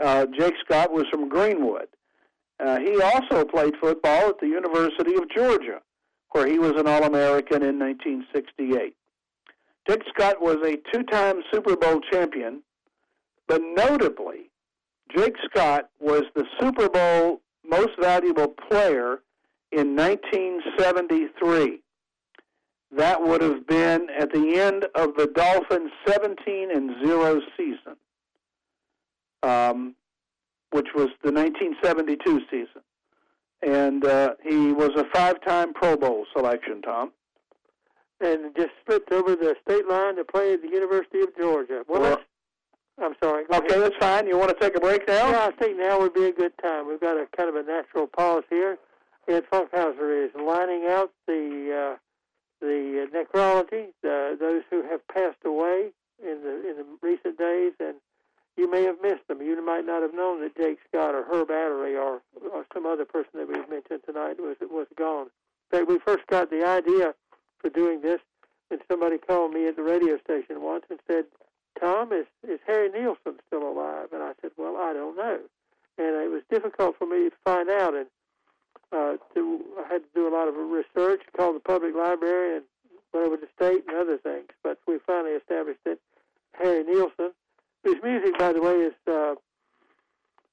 Uh, 0.00 0.26
Jake 0.38 0.54
Scott 0.64 0.92
was 0.92 1.04
from 1.10 1.28
Greenwood. 1.28 1.88
Uh, 2.58 2.78
he 2.78 3.00
also 3.00 3.44
played 3.44 3.74
football 3.80 4.28
at 4.28 4.40
the 4.40 4.46
University 4.46 5.14
of 5.14 5.30
Georgia, 5.34 5.80
where 6.32 6.46
he 6.46 6.58
was 6.58 6.72
an 6.76 6.86
All 6.86 7.04
American 7.04 7.62
in 7.62 7.78
1968. 7.78 8.94
Dick 9.86 10.02
Scott 10.14 10.40
was 10.40 10.58
a 10.64 10.76
two 10.92 11.02
time 11.04 11.42
Super 11.52 11.76
Bowl 11.76 12.00
champion, 12.12 12.62
but 13.48 13.62
notably, 13.62 14.50
Jake 15.16 15.36
Scott 15.50 15.88
was 15.98 16.22
the 16.34 16.44
Super 16.60 16.88
Bowl 16.88 17.40
most 17.64 17.90
valuable 18.00 18.48
player 18.48 19.20
in 19.72 19.94
1973. 19.96 21.80
That 22.96 23.22
would 23.22 23.40
have 23.40 23.66
been 23.68 24.08
at 24.18 24.32
the 24.32 24.56
end 24.58 24.86
of 24.96 25.14
the 25.16 25.28
Dolphins' 25.28 25.92
17 26.08 26.70
and 26.74 26.90
0 27.06 27.40
season. 27.56 27.96
Um, 29.42 29.94
which 30.72 30.88
was 30.94 31.08
the 31.24 31.32
1972 31.32 32.40
season. 32.50 32.82
And 33.62 34.04
uh, 34.04 34.34
he 34.42 34.72
was 34.72 34.90
a 34.96 35.04
five-time 35.12 35.72
Pro 35.74 35.96
Bowl 35.96 36.26
selection, 36.34 36.80
Tom. 36.82 37.10
and 38.20 38.54
just 38.56 38.70
slipped 38.86 39.12
over 39.12 39.34
the 39.34 39.54
state 39.68 39.88
line 39.88 40.16
to 40.16 40.24
play 40.24 40.52
at 40.54 40.62
the 40.62 40.68
University 40.68 41.20
of 41.20 41.28
Georgia. 41.36 41.82
Well, 41.88 42.00
Well- 42.02 42.20
I'm 43.02 43.14
sorry. 43.22 43.44
Okay, 43.50 43.66
ahead. 43.76 43.80
that's 43.82 43.96
fine. 43.98 44.26
You 44.26 44.36
want 44.36 44.50
to 44.50 44.60
take 44.62 44.76
a 44.76 44.80
break 44.80 45.08
now? 45.08 45.30
Yeah, 45.30 45.46
I 45.46 45.50
think 45.52 45.78
now 45.78 45.98
would 46.00 46.12
be 46.12 46.26
a 46.26 46.32
good 46.32 46.52
time. 46.62 46.86
We've 46.86 47.00
got 47.00 47.16
a 47.16 47.26
kind 47.34 47.48
of 47.48 47.54
a 47.54 47.62
natural 47.62 48.06
pause 48.06 48.42
here. 48.50 48.76
Ed 49.30 49.44
Funkhouser 49.50 50.26
is 50.26 50.30
lining 50.34 50.86
out 50.88 51.12
the 51.26 51.94
uh, 51.94 51.96
the 52.60 53.08
necrology, 53.14 53.86
the, 54.02 54.36
those 54.38 54.62
who 54.70 54.82
have 54.82 55.06
passed 55.08 55.44
away 55.44 55.90
in 56.22 56.42
the 56.42 56.68
in 56.68 56.76
the 56.76 56.86
recent 57.00 57.38
days, 57.38 57.72
and 57.80 57.96
you 58.56 58.70
may 58.70 58.82
have 58.82 58.96
missed 59.02 59.26
them. 59.28 59.40
You 59.40 59.64
might 59.64 59.86
not 59.86 60.02
have 60.02 60.12
known 60.12 60.40
that 60.42 60.56
Jake 60.56 60.78
Scott 60.88 61.14
or 61.14 61.24
Herb 61.24 61.50
Adderley 61.50 61.96
or, 61.96 62.20
or 62.52 62.66
some 62.74 62.84
other 62.86 63.04
person 63.04 63.30
that 63.34 63.48
we've 63.48 63.68
mentioned 63.70 64.00
tonight 64.04 64.36
was 64.38 64.56
was 64.60 64.86
gone. 64.96 65.28
In 65.72 65.78
fact, 65.78 65.88
we 65.88 65.98
first 66.00 66.26
got 66.26 66.50
the 66.50 66.66
idea 66.66 67.14
for 67.58 67.70
doing 67.70 68.02
this, 68.02 68.20
and 68.70 68.80
somebody 68.90 69.18
called 69.18 69.52
me 69.52 69.68
at 69.68 69.76
the 69.76 69.82
radio 69.82 70.18
station 70.18 70.62
once 70.62 70.84
and 70.90 70.98
said, 71.06 71.24
Tom, 71.78 72.12
is, 72.12 72.26
is 72.48 72.58
Harry 72.66 72.90
Nilsson 72.90 73.38
still 73.46 73.62
alive? 73.62 74.08
And 74.12 74.22
I 74.22 74.32
said, 74.40 74.50
well, 74.56 74.76
I 74.76 74.92
don't 74.92 75.16
know. 75.16 75.38
And 75.98 76.16
it 76.16 76.30
was 76.30 76.42
difficult 76.50 76.96
for 76.98 77.06
me 77.06 77.30
to 77.30 77.36
find 77.44 77.70
out. 77.70 77.94
And 77.94 78.06
uh, 78.92 79.16
to, 79.34 79.60
I 79.78 79.92
had 79.92 80.02
to 80.02 80.08
do 80.14 80.28
a 80.28 80.34
lot 80.34 80.48
of 80.48 80.54
research, 80.56 81.22
called 81.36 81.56
the 81.56 81.60
public 81.60 81.94
library, 81.94 82.56
and 82.56 82.64
went 83.12 83.26
over 83.26 83.36
to 83.36 83.46
state 83.54 83.84
and 83.88 83.96
other 83.96 84.18
things. 84.18 84.48
But 84.62 84.78
we 84.86 84.98
finally 85.06 85.32
established 85.32 85.80
that 85.84 85.98
Harry 86.54 86.84
Nilsson, 86.84 87.32
whose 87.84 88.02
music, 88.02 88.38
by 88.38 88.52
the 88.52 88.60
way, 88.60 88.74
is 88.74 88.94
uh, 89.06 89.34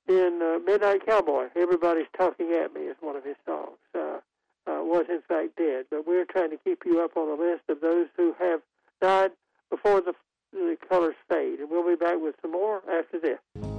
in 0.07 0.39
uh, 0.41 0.59
Midnight 0.65 1.05
Cowboy. 1.05 1.47
Everybody's 1.55 2.07
Talking 2.17 2.53
at 2.53 2.73
Me 2.73 2.81
is 2.81 2.95
one 3.01 3.15
of 3.15 3.23
his 3.23 3.35
songs. 3.45 3.77
Uh, 3.95 4.19
uh, 4.67 4.83
was 4.83 5.05
in 5.09 5.21
fact 5.27 5.55
dead, 5.57 5.85
but 5.89 6.05
we're 6.05 6.25
trying 6.25 6.49
to 6.49 6.57
keep 6.57 6.83
you 6.85 7.01
up 7.01 7.15
on 7.15 7.29
the 7.29 7.41
list 7.41 7.63
of 7.69 7.79
those 7.79 8.07
who 8.17 8.35
have 8.37 8.59
died 9.01 9.31
before 9.69 10.01
the 10.01 10.13
the 10.51 10.77
colors 10.89 11.15
fade. 11.29 11.59
And 11.59 11.69
we'll 11.69 11.87
be 11.87 11.95
back 11.95 12.19
with 12.19 12.35
some 12.41 12.51
more 12.51 12.81
after 12.89 13.19
this. 13.19 13.76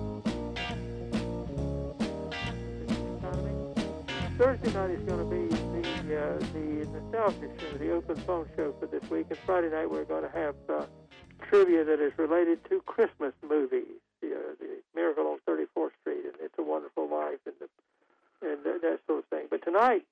Thursday 4.38 4.72
night 4.72 4.90
is 4.90 5.00
going 5.00 5.18
to 5.18 5.34
be 5.34 5.50
the 6.06 6.14
uh, 6.14 6.38
the 6.54 6.86
nostalgia 6.94 7.50
show, 7.58 7.76
the 7.76 7.90
open 7.90 8.14
phone 8.18 8.46
show 8.54 8.72
for 8.78 8.86
this 8.86 9.02
week. 9.10 9.26
And 9.30 9.38
Friday 9.44 9.68
night 9.68 9.90
we're 9.90 10.04
going 10.04 10.22
to 10.22 10.30
have 10.30 10.54
uh, 10.68 10.86
trivia 11.48 11.82
that 11.82 11.98
is 11.98 12.12
related 12.16 12.64
to 12.70 12.80
Christmas 12.86 13.32
movies, 13.42 13.98
the, 14.22 14.28
uh, 14.28 14.54
the 14.60 14.78
Miracle 14.94 15.26
on 15.26 15.38
34th 15.42 15.90
Street, 16.00 16.22
and 16.22 16.34
It's 16.40 16.54
a 16.56 16.62
Wonderful 16.62 17.10
Life, 17.10 17.40
and 17.46 17.56
the, 17.58 17.68
and 18.48 18.64
that, 18.64 18.80
that 18.80 19.00
sort 19.08 19.18
of 19.18 19.24
thing. 19.24 19.48
But 19.50 19.64
tonight 19.64 20.06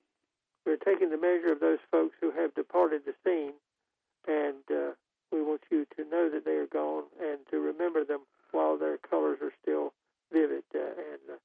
we're 0.65 0.75
taking 0.75 1.09
the 1.09 1.17
measure 1.17 1.53
of 1.53 1.61
those 1.61 1.79
folks 1.89 2.17
who 2.19 2.31
have 2.31 2.53
departed 2.53 3.03
the 3.05 3.15
scene, 3.23 3.53
and 4.27 4.59
uh, 4.69 4.91
we 5.31 5.41
want 5.41 5.61
you 5.71 5.87
to 5.95 6.03
know 6.03 6.29
that 6.29 6.43
they 6.43 6.59
are 6.59 6.67
gone 6.67 7.03
and 7.23 7.39
to 7.49 7.61
remember 7.61 8.03
them 8.03 8.27
while 8.51 8.77
their 8.77 8.97
colors 8.97 9.37
are 9.41 9.53
still 9.63 9.93
vivid. 10.33 10.63
Uh, 10.75 10.79
and 10.79 11.23
uh, 11.31 11.37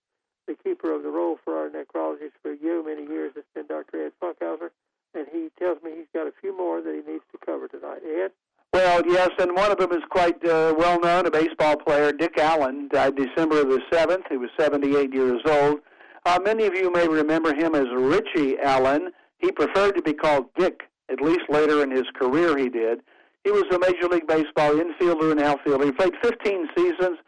the 0.47 0.55
keeper 0.55 0.93
of 0.93 1.03
the 1.03 1.09
roll 1.09 1.39
for 1.45 1.57
our 1.57 1.69
necrologist 1.69 2.33
for 2.43 2.53
you 2.53 2.85
many 2.85 3.09
years 3.09 3.33
has 3.35 3.45
been 3.55 3.67
Dr. 3.67 4.07
Ed 4.07 4.13
Funkhouser, 4.21 4.71
and 5.15 5.27
he 5.31 5.49
tells 5.59 5.83
me 5.83 5.93
he's 5.97 6.11
got 6.13 6.27
a 6.27 6.33
few 6.41 6.57
more 6.57 6.81
that 6.81 6.91
he 6.91 7.11
needs 7.11 7.25
to 7.33 7.39
cover 7.45 7.69
tonight. 7.69 8.03
Ed? 8.05 8.33
Well, 8.73 9.02
yes, 9.13 9.31
and 9.39 9.55
one 9.55 9.71
of 9.71 9.79
them 9.79 9.93
is 9.93 10.03
quite 10.11 10.43
uh, 10.45 10.75
well 10.77 10.99
known, 10.99 11.27
a 11.27 11.31
baseball 11.31 11.77
player. 11.77 12.13
Dick 12.13 12.39
Allen 12.39 12.89
died 12.93 13.15
December 13.17 13.63
the 13.65 13.81
7th. 13.93 14.23
He 14.29 14.37
was 14.37 14.51
78 14.59 15.13
years 15.13 15.41
old. 15.47 15.81
Uh, 16.25 16.39
many 16.43 16.67
of 16.67 16.75
you 16.75 16.91
may 16.91 17.07
remember 17.07 17.55
him 17.55 17.75
as 17.75 17.87
Richie 17.95 18.59
Allen. 18.61 19.11
He 19.39 19.53
preferred 19.53 19.93
to 19.97 20.03
be 20.03 20.15
called 20.15 20.47
Dick, 20.57 20.83
at 21.11 21.21
least 21.21 21.43
later 21.51 21.83
in 21.83 21.91
his 21.91 22.05
career 22.15 22.57
he 22.57 22.69
did. 22.69 23.01
He 23.45 23.51
was 23.51 23.65
a 23.73 23.79
Major 23.79 24.09
League 24.09 24.27
Baseball 24.27 24.73
infielder 24.73 25.33
and 25.33 25.41
outfielder. 25.41 25.85
He 25.85 25.93
played 25.93 26.15
15 26.23 26.69
seasons 26.77 27.19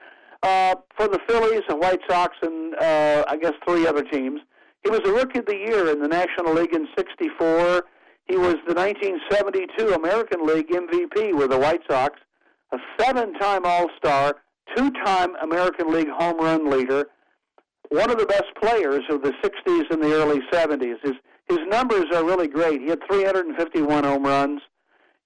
uh, 0.42 0.76
for 0.96 1.08
the 1.08 1.18
Phillies, 1.28 1.62
the 1.68 1.76
White 1.76 2.00
Sox, 2.08 2.36
and 2.42 2.74
uh, 2.76 3.24
I 3.28 3.36
guess 3.36 3.52
three 3.66 3.86
other 3.86 4.02
teams. 4.02 4.40
He 4.84 4.90
was 4.90 5.00
a 5.04 5.12
Rookie 5.12 5.40
of 5.40 5.46
the 5.46 5.56
Year 5.56 5.90
in 5.90 6.00
the 6.00 6.08
National 6.08 6.54
League 6.54 6.74
in 6.74 6.86
64. 6.96 7.84
He 8.26 8.36
was 8.36 8.56
the 8.66 8.74
1972 8.74 9.92
American 9.92 10.46
League 10.46 10.68
MVP 10.68 11.34
with 11.34 11.50
the 11.50 11.58
White 11.58 11.82
Sox, 11.88 12.18
a 12.72 12.78
seven-time 12.98 13.66
All-Star, 13.66 14.36
two-time 14.74 15.36
American 15.42 15.92
League 15.92 16.08
home 16.08 16.38
run 16.38 16.70
leader, 16.70 17.06
one 17.90 18.10
of 18.10 18.18
the 18.18 18.26
best 18.26 18.46
players 18.60 19.02
of 19.10 19.22
the 19.22 19.32
60s 19.42 19.90
and 19.90 20.02
the 20.02 20.14
early 20.14 20.40
70s. 20.50 20.96
His, 21.02 21.12
his 21.48 21.58
numbers 21.68 22.06
are 22.14 22.24
really 22.24 22.48
great. 22.48 22.80
He 22.80 22.88
had 22.88 23.00
351 23.10 24.04
home 24.04 24.24
runs. 24.24 24.62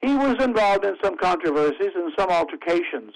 He 0.03 0.15
was 0.15 0.43
involved 0.43 0.85
in 0.85 0.97
some 1.03 1.17
controversies 1.17 1.93
and 1.95 2.13
some 2.19 2.31
altercations, 2.31 3.13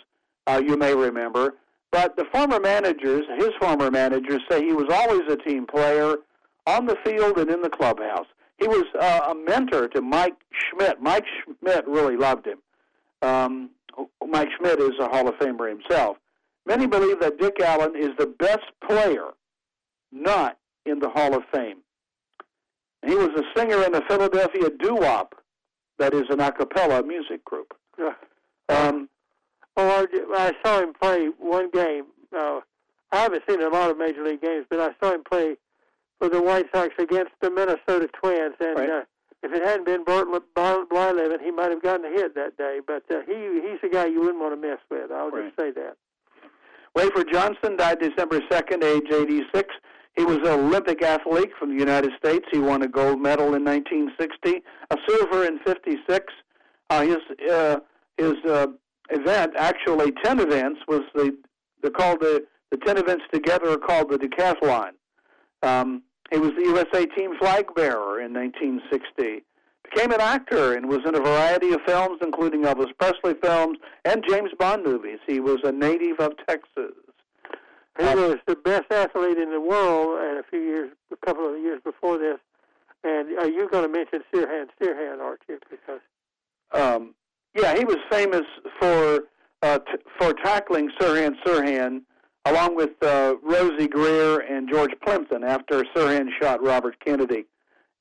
uh, 0.46 0.62
you 0.64 0.76
may 0.76 0.94
remember. 0.94 1.54
But 1.90 2.16
the 2.16 2.24
former 2.32 2.58
managers, 2.60 3.22
his 3.36 3.50
former 3.60 3.90
managers, 3.90 4.40
say 4.48 4.64
he 4.64 4.72
was 4.72 4.86
always 4.90 5.22
a 5.28 5.36
team 5.36 5.66
player 5.66 6.16
on 6.66 6.86
the 6.86 6.96
field 7.04 7.38
and 7.38 7.50
in 7.50 7.60
the 7.60 7.68
clubhouse. 7.68 8.26
He 8.62 8.68
was 8.68 8.84
uh, 9.00 9.32
a 9.32 9.34
mentor 9.34 9.88
to 9.88 10.00
Mike 10.00 10.36
Schmidt. 10.52 11.00
Mike 11.00 11.24
Schmidt 11.42 11.84
really 11.88 12.16
loved 12.16 12.46
him. 12.46 12.58
Um, 13.22 13.70
Mike 14.24 14.48
Schmidt 14.56 14.78
is 14.78 14.92
a 15.00 15.08
Hall 15.08 15.26
of 15.28 15.34
Famer 15.34 15.68
himself. 15.68 16.16
Many 16.64 16.86
believe 16.86 17.18
that 17.20 17.40
Dick 17.40 17.60
Allen 17.60 17.94
is 17.96 18.10
the 18.18 18.26
best 18.26 18.66
player 18.88 19.30
not 20.12 20.58
in 20.86 21.00
the 21.00 21.08
Hall 21.08 21.34
of 21.34 21.42
Fame. 21.52 21.78
He 23.04 23.16
was 23.16 23.30
a 23.36 23.58
singer 23.58 23.82
in 23.84 23.90
the 23.90 24.02
Philadelphia 24.08 24.70
doo-wop, 24.80 25.34
that 25.98 26.14
is 26.14 26.24
an 26.30 26.40
a 26.40 26.52
cappella 26.52 27.02
music 27.02 27.44
group. 27.44 27.74
Uh, 27.98 28.12
Um, 28.68 29.08
oh, 29.76 30.06
I, 30.36 30.52
I 30.52 30.52
saw 30.64 30.80
him 30.80 30.92
play 31.00 31.30
one 31.38 31.68
game. 31.70 32.04
Uh, 32.36 32.60
I 33.10 33.22
haven't 33.22 33.42
seen 33.48 33.60
a 33.60 33.68
lot 33.68 33.90
of 33.90 33.98
Major 33.98 34.24
League 34.24 34.40
games, 34.40 34.66
but 34.70 34.78
I 34.78 34.90
saw 35.02 35.14
him 35.14 35.24
play 35.24 35.56
for 36.22 36.28
the 36.28 36.40
White 36.40 36.66
Sox 36.72 36.94
against 37.00 37.32
the 37.40 37.50
Minnesota 37.50 38.08
Twins. 38.22 38.54
And 38.60 38.78
Right. 38.78 38.88
uh, 38.90 39.02
if 39.42 39.52
it 39.52 39.60
hadn't 39.64 39.86
been 39.86 40.04
Bert 40.04 40.28
Blyleven, 40.54 41.40
he 41.42 41.50
might 41.50 41.70
have 41.72 41.82
gotten 41.82 42.04
a 42.06 42.10
hit 42.10 42.32
that 42.36 42.56
day. 42.56 42.78
But 42.86 43.02
uh, 43.10 43.22
he 43.26 43.60
he's 43.60 43.80
a 43.82 43.88
guy 43.88 44.06
you 44.06 44.20
wouldn't 44.20 44.38
want 44.38 44.54
to 44.54 44.68
mess 44.68 44.78
with. 44.88 45.10
I'll 45.10 45.30
Right. 45.30 45.46
just 45.46 45.58
say 45.58 45.72
that. 45.72 45.96
Rafer 46.96 47.28
Johnson 47.32 47.76
died 47.76 47.98
December 47.98 48.40
2nd, 48.48 48.84
age 48.84 49.10
86. 49.10 49.74
He 50.14 50.24
was 50.24 50.36
an 50.38 50.46
Olympic 50.60 51.02
athlete 51.02 51.50
from 51.58 51.70
the 51.70 51.80
United 51.80 52.12
States. 52.18 52.44
He 52.52 52.58
won 52.60 52.82
a 52.82 52.88
gold 52.88 53.20
medal 53.20 53.54
in 53.54 53.64
1960, 53.64 54.62
a 54.90 54.96
silver 55.08 55.44
in 55.44 55.58
56. 55.60 56.32
Uh, 56.90 57.00
his 57.02 57.16
uh, 57.50 57.80
his 58.18 58.34
uh, 58.44 58.66
event, 59.10 59.54
actually 59.56 60.12
10 60.22 60.38
events, 60.38 60.80
was 60.86 61.00
the 61.14 61.36
they're 61.80 61.90
called 61.90 62.20
the 62.20 62.46
the 62.70 62.76
10 62.76 62.98
events 62.98 63.24
together 63.32 63.70
are 63.70 63.76
called 63.78 64.08
the 64.10 64.18
decathlon. 64.18 64.90
Um, 65.62 66.02
he 66.32 66.38
was 66.38 66.52
the 66.56 66.64
USA 66.64 67.06
team 67.06 67.36
flag 67.38 67.66
bearer 67.76 68.20
in 68.20 68.32
1960. 68.32 69.44
Became 69.84 70.10
an 70.12 70.20
actor 70.20 70.74
and 70.74 70.88
was 70.88 71.00
in 71.06 71.14
a 71.14 71.20
variety 71.20 71.72
of 71.72 71.80
films, 71.86 72.18
including 72.22 72.62
Elvis 72.62 72.90
Presley 72.98 73.34
films 73.42 73.76
and 74.06 74.24
James 74.26 74.50
Bond 74.58 74.84
movies. 74.84 75.18
He 75.26 75.38
was 75.40 75.58
a 75.64 75.70
native 75.72 76.18
of 76.18 76.32
Texas. 76.48 76.94
He 77.98 78.04
Uh, 78.04 78.16
was 78.16 78.36
the 78.46 78.56
best 78.56 78.90
athlete 78.90 79.36
in 79.36 79.50
the 79.50 79.60
world, 79.60 80.18
and 80.22 80.38
a 80.38 80.42
few 80.48 80.60
years, 80.60 80.90
a 81.12 81.16
couple 81.26 81.46
of 81.52 81.60
years 81.60 81.80
before 81.84 82.16
this. 82.16 82.38
And 83.04 83.38
are 83.38 83.50
you 83.50 83.68
going 83.68 83.84
to 83.84 83.88
mention 83.90 84.24
Sirhan 84.32 84.68
Sirhan, 84.80 85.20
aren't 85.20 85.42
you? 85.48 85.58
Because 85.68 86.00
um, 86.72 87.14
yeah, 87.54 87.76
he 87.76 87.84
was 87.84 87.98
famous 88.10 88.46
for 88.80 89.24
uh, 89.60 89.78
t- 89.80 90.02
for 90.18 90.32
tackling 90.32 90.90
Sirhan 90.98 91.34
Sirhan, 91.44 92.02
along 92.44 92.76
with 92.76 92.90
uh, 93.02 93.34
Rosey 93.42 93.88
Grier 93.88 94.38
and 94.38 94.68
George 94.68 94.92
Plimpton 95.02 95.44
after 95.44 95.84
Sirhan 95.94 96.28
shot 96.40 96.62
Robert 96.62 96.96
Kennedy. 97.04 97.44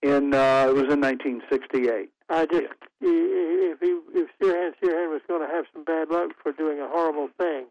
In 0.02 0.34
uh, 0.34 0.66
it 0.68 0.74
was 0.74 0.92
in 0.92 1.00
1968. 1.00 2.10
I 2.30 2.46
just 2.48 2.74
if 3.02 3.80
he 3.80 4.00
if 4.14 4.30
Sirhan 4.42 4.72
Sirhan 4.82 5.12
was 5.12 5.22
going 5.28 5.48
to 5.48 5.54
have 5.54 5.66
some 5.74 5.84
bad 5.84 6.10
luck 6.10 6.32
for 6.42 6.52
doing 6.52 6.80
a 6.80 6.88
horrible 6.88 7.30
thing, 7.38 7.66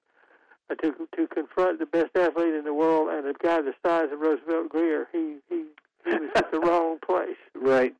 uh, 0.70 0.74
to 0.76 0.92
to 1.16 1.26
confront 1.26 1.80
the 1.80 1.86
best 1.86 2.10
athlete 2.14 2.54
in 2.54 2.64
the 2.64 2.74
world 2.74 3.08
and 3.08 3.26
a 3.26 3.32
guy 3.42 3.60
the 3.62 3.74
size 3.84 4.08
of 4.12 4.20
Roosevelt 4.20 4.68
Grier, 4.68 5.08
he 5.10 5.36
he 5.48 5.64
he 6.04 6.10
was 6.10 6.30
at 6.36 6.50
the 6.52 6.60
wrong 6.66 6.98
place. 7.04 7.36
Right. 7.54 7.94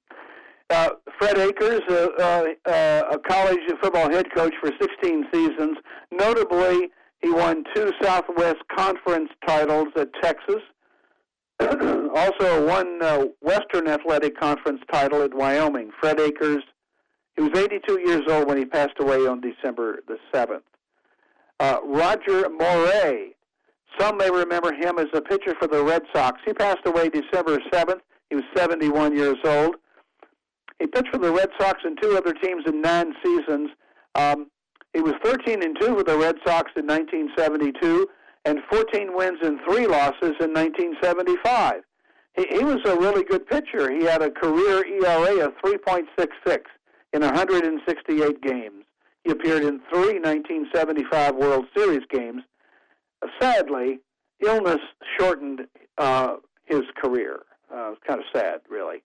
Uh, 0.71 0.91
Fred 1.19 1.37
Akers, 1.37 1.81
uh, 1.91 2.09
uh, 2.21 2.45
uh, 2.71 3.03
a 3.11 3.19
college 3.19 3.59
football 3.83 4.09
head 4.09 4.27
coach 4.33 4.55
for 4.61 4.71
16 4.81 5.27
seasons. 5.35 5.77
Notably, 6.13 6.91
he 7.23 7.31
won 7.31 7.65
two 7.75 7.93
Southwest 8.03 8.59
Conference 8.75 9.31
titles 9.47 9.89
at 9.97 10.09
Texas. 10.23 10.63
also, 11.61 12.67
one 12.67 13.03
uh, 13.03 13.27
Western 13.43 13.89
Athletic 13.89 14.39
Conference 14.39 14.81
title 14.91 15.23
at 15.23 15.35
Wyoming. 15.35 15.91
Fred 16.01 16.19
Akers, 16.19 16.63
he 17.37 17.43
was 17.43 17.59
82 17.59 18.01
years 18.01 18.23
old 18.29 18.49
when 18.49 18.57
he 18.57 18.65
passed 18.65 18.95
away 18.99 19.27
on 19.27 19.41
December 19.41 20.01
the 20.09 20.17
7th. 20.33 20.63
Uh, 21.59 21.79
Roger 21.85 22.49
Moret 22.49 23.37
some 23.99 24.17
may 24.17 24.31
remember 24.31 24.73
him 24.73 24.99
as 24.99 25.07
a 25.15 25.21
pitcher 25.21 25.55
for 25.59 25.67
the 25.67 25.83
Red 25.83 26.03
Sox. 26.15 26.41
He 26.47 26.53
passed 26.53 26.87
away 26.87 27.09
December 27.09 27.59
7th. 27.73 28.01
He 28.29 28.37
was 28.37 28.45
71 28.55 29.17
years 29.17 29.37
old. 29.45 29.77
He 30.79 30.87
pitched 30.87 31.09
for 31.13 31.19
the 31.19 31.33
Red 31.33 31.51
Sox 31.59 31.81
and 31.85 31.99
two 32.01 32.17
other 32.17 32.33
teams 32.33 32.65
in 32.67 32.81
nine 32.81 33.13
seasons. 33.23 33.71
Um, 34.15 34.47
he 34.93 35.01
was 35.01 35.15
13 35.23 35.63
and 35.63 35.77
2 35.81 35.95
with 35.95 36.07
the 36.07 36.17
Red 36.17 36.37
Sox 36.45 36.71
in 36.77 36.87
1972 36.87 38.09
and 38.45 38.59
14 38.71 39.15
wins 39.15 39.39
and 39.43 39.61
three 39.69 39.87
losses 39.87 40.35
in 40.41 40.53
1975. 40.53 41.83
He, 42.37 42.47
he 42.51 42.65
was 42.65 42.79
a 42.85 42.97
really 42.97 43.25
good 43.25 43.47
pitcher. 43.47 43.91
He 43.93 44.05
had 44.05 44.23
a 44.23 44.31
career 44.31 44.85
ERA 44.85 45.47
of 45.47 45.53
3.66 45.65 46.59
in 47.13 47.23
168 47.23 48.41
games. 48.43 48.85
He 49.25 49.31
appeared 49.31 49.63
in 49.63 49.81
three 49.93 50.19
1975 50.19 51.37
World 51.37 51.67
Series 51.77 52.03
games. 52.11 52.43
Sadly, 53.41 53.99
illness 54.41 54.81
shortened 55.19 55.67
uh, 55.99 56.37
his 56.65 56.83
career. 56.97 57.41
Uh, 57.73 57.93
it's 57.93 58.01
kind 58.07 58.21
of 58.21 58.27
sad, 58.35 58.61
really. 58.69 59.03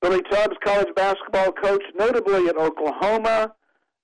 Billy 0.00 0.22
Tubbs, 0.30 0.56
college 0.64 0.88
basketball 0.94 1.52
coach, 1.52 1.82
notably 1.94 2.46
at 2.48 2.56
Oklahoma, 2.56 3.52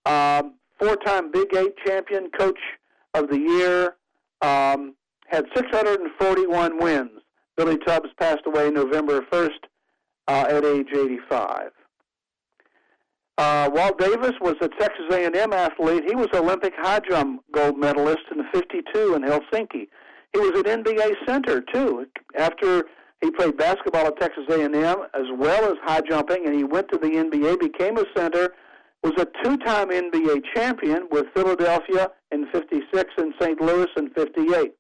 um, 0.05 0.55
four-time 0.79 1.31
Big 1.31 1.55
Eight 1.55 1.75
champion, 1.85 2.31
coach 2.39 2.59
of 3.15 3.29
the 3.29 3.39
year, 3.39 3.97
um, 4.43 4.95
had 5.29 5.45
641 5.55 6.79
wins. 6.79 7.11
Billy 7.57 7.79
Tubbs 7.87 8.11
passed 8.19 8.43
away 8.47 8.71
November 8.71 9.23
1st 9.33 9.51
uh, 10.29 10.47
at 10.49 10.65
age 10.65 10.89
85. 10.95 11.71
Uh, 13.39 13.71
Walt 13.73 13.99
Davis 13.99 14.33
was 14.41 14.55
a 14.63 14.69
Texas 14.69 15.05
A&M 15.11 15.53
athlete. 15.53 16.05
He 16.07 16.15
was 16.15 16.29
Olympic 16.33 16.73
high 16.79 17.01
jump 17.09 17.43
gold 17.53 17.79
medalist 17.79 18.23
in 18.31 18.45
52 18.53 19.15
in 19.15 19.23
Helsinki. 19.23 19.89
He 20.33 20.41
was 20.41 20.59
an 20.61 20.83
NBA 20.83 21.17
center 21.27 21.61
too. 21.73 22.07
After 22.39 22.85
he 23.23 23.31
played 23.31 23.57
basketball 23.57 24.07
at 24.07 24.19
Texas 24.19 24.45
A&M 24.51 24.75
as 24.75 25.25
well 25.37 25.71
as 25.71 25.77
high 25.85 26.01
jumping, 26.01 26.47
and 26.47 26.55
he 26.55 26.65
went 26.65 26.89
to 26.93 26.99
the 26.99 27.09
NBA, 27.09 27.61
became 27.61 27.99
a 27.99 28.05
center, 28.17 28.55
was 29.07 29.23
a 29.23 29.45
two-time 29.45 29.91
NBA 29.91 30.43
champion 30.55 31.07
with 31.13 31.27
Philadelphia 31.35 32.11
in 32.33 32.47
56 32.51 33.11
and 33.19 33.33
St. 33.41 33.61
Louis 33.61 33.87
in 33.97 34.11
58. 34.11 34.73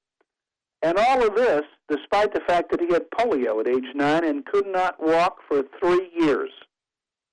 And 0.82 0.98
all 0.98 1.24
of 1.24 1.36
this 1.36 1.62
despite 1.88 2.34
the 2.34 2.40
fact 2.40 2.72
that 2.72 2.80
he 2.80 2.92
had 2.92 3.08
polio 3.10 3.60
at 3.60 3.68
age 3.68 3.94
9 3.94 4.24
and 4.24 4.44
could 4.44 4.66
not 4.66 4.96
walk 5.00 5.38
for 5.48 5.62
three 5.80 6.10
years. 6.18 6.50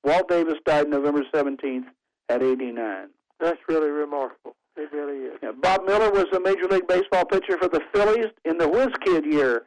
Walt 0.03 0.29
Davis 0.29 0.55
died 0.65 0.87
November 0.87 1.23
17th 1.33 1.85
at 2.29 2.43
89. 2.43 3.07
That's 3.39 3.57
really 3.67 3.89
remarkable. 3.89 4.55
It 4.75 4.91
really 4.91 5.25
is. 5.25 5.39
Yeah, 5.41 5.51
Bob 5.59 5.85
Miller 5.85 6.11
was 6.11 6.25
a 6.35 6.39
Major 6.39 6.67
League 6.69 6.87
Baseball 6.87 7.25
pitcher 7.25 7.57
for 7.57 7.69
the 7.69 7.81
Phillies 7.93 8.27
in 8.45 8.57
the 8.57 8.69
Whiz 8.69 8.89
Kid 9.03 9.25
year. 9.25 9.63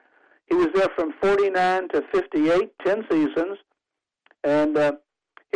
He 0.48 0.54
was 0.54 0.68
there 0.74 0.88
from 0.94 1.12
49 1.20 1.88
to 1.88 2.02
58, 2.12 2.70
10 2.84 3.04
seasons, 3.10 3.58
and 4.44 4.78
uh, 4.78 4.92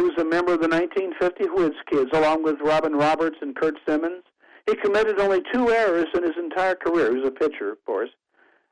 he 0.01 0.07
was 0.07 0.17
a 0.19 0.25
member 0.25 0.55
of 0.55 0.63
the 0.63 0.69
1950 0.69 1.51
Whiz 1.51 1.77
Kids, 1.91 2.09
along 2.15 2.43
with 2.43 2.57
Robin 2.63 2.95
Roberts 2.95 3.37
and 3.43 3.55
Curt 3.55 3.75
Simmons. 3.87 4.25
He 4.67 4.75
committed 4.77 5.21
only 5.21 5.43
two 5.53 5.69
errors 5.69 6.07
in 6.15 6.23
his 6.23 6.39
entire 6.39 6.75
career. 6.75 7.11
He 7.11 7.19
was 7.19 7.29
a 7.29 7.31
pitcher, 7.31 7.71
of 7.71 7.85
course. 7.85 8.09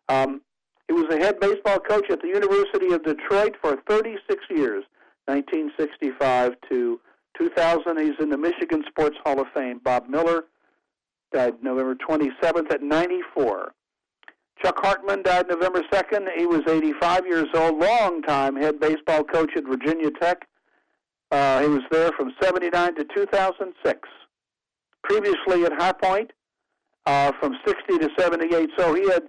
Um, 0.09 0.41
he 0.87 0.95
was 0.95 1.05
the 1.11 1.19
head 1.19 1.39
baseball 1.39 1.81
coach 1.81 2.07
at 2.11 2.23
the 2.23 2.29
University 2.29 2.95
of 2.95 3.05
Detroit 3.05 3.57
for 3.61 3.77
36 3.87 4.43
years, 4.49 4.85
1965 5.27 6.55
to 6.71 6.99
2000. 7.37 7.99
He's 7.99 8.19
in 8.21 8.31
the 8.31 8.39
Michigan 8.39 8.83
Sports 8.89 9.19
Hall 9.23 9.39
of 9.39 9.49
Fame. 9.55 9.83
Bob 9.85 10.09
Miller 10.09 10.45
died 11.31 11.63
November 11.63 11.95
27th 11.95 12.73
at 12.73 12.83
94. 12.83 13.75
Chuck 14.65 14.79
Hartman 14.79 15.23
died 15.23 15.47
November 15.47 15.83
2nd. 15.93 16.27
He 16.39 16.47
was 16.47 16.63
85 16.67 17.27
years 17.27 17.49
old, 17.55 17.79
long 17.79 18.23
time 18.23 18.57
head 18.57 18.81
baseball 18.81 19.25
coach 19.25 19.51
at 19.57 19.65
Virginia 19.65 20.11
Tech. 20.23 20.47
Uh, 21.31 21.61
he 21.63 21.69
was 21.69 21.83
there 21.91 22.11
from 22.13 22.33
79 22.41 22.95
to 22.97 23.05
2006. 23.15 24.09
Previously 25.03 25.65
at 25.65 25.73
High 25.75 25.93
Point, 25.93 26.33
uh, 27.07 27.33
from 27.41 27.55
60 27.67 27.99
to 27.99 28.09
78. 28.19 28.71
So 28.77 28.95
he 28.95 29.09
had 29.09 29.25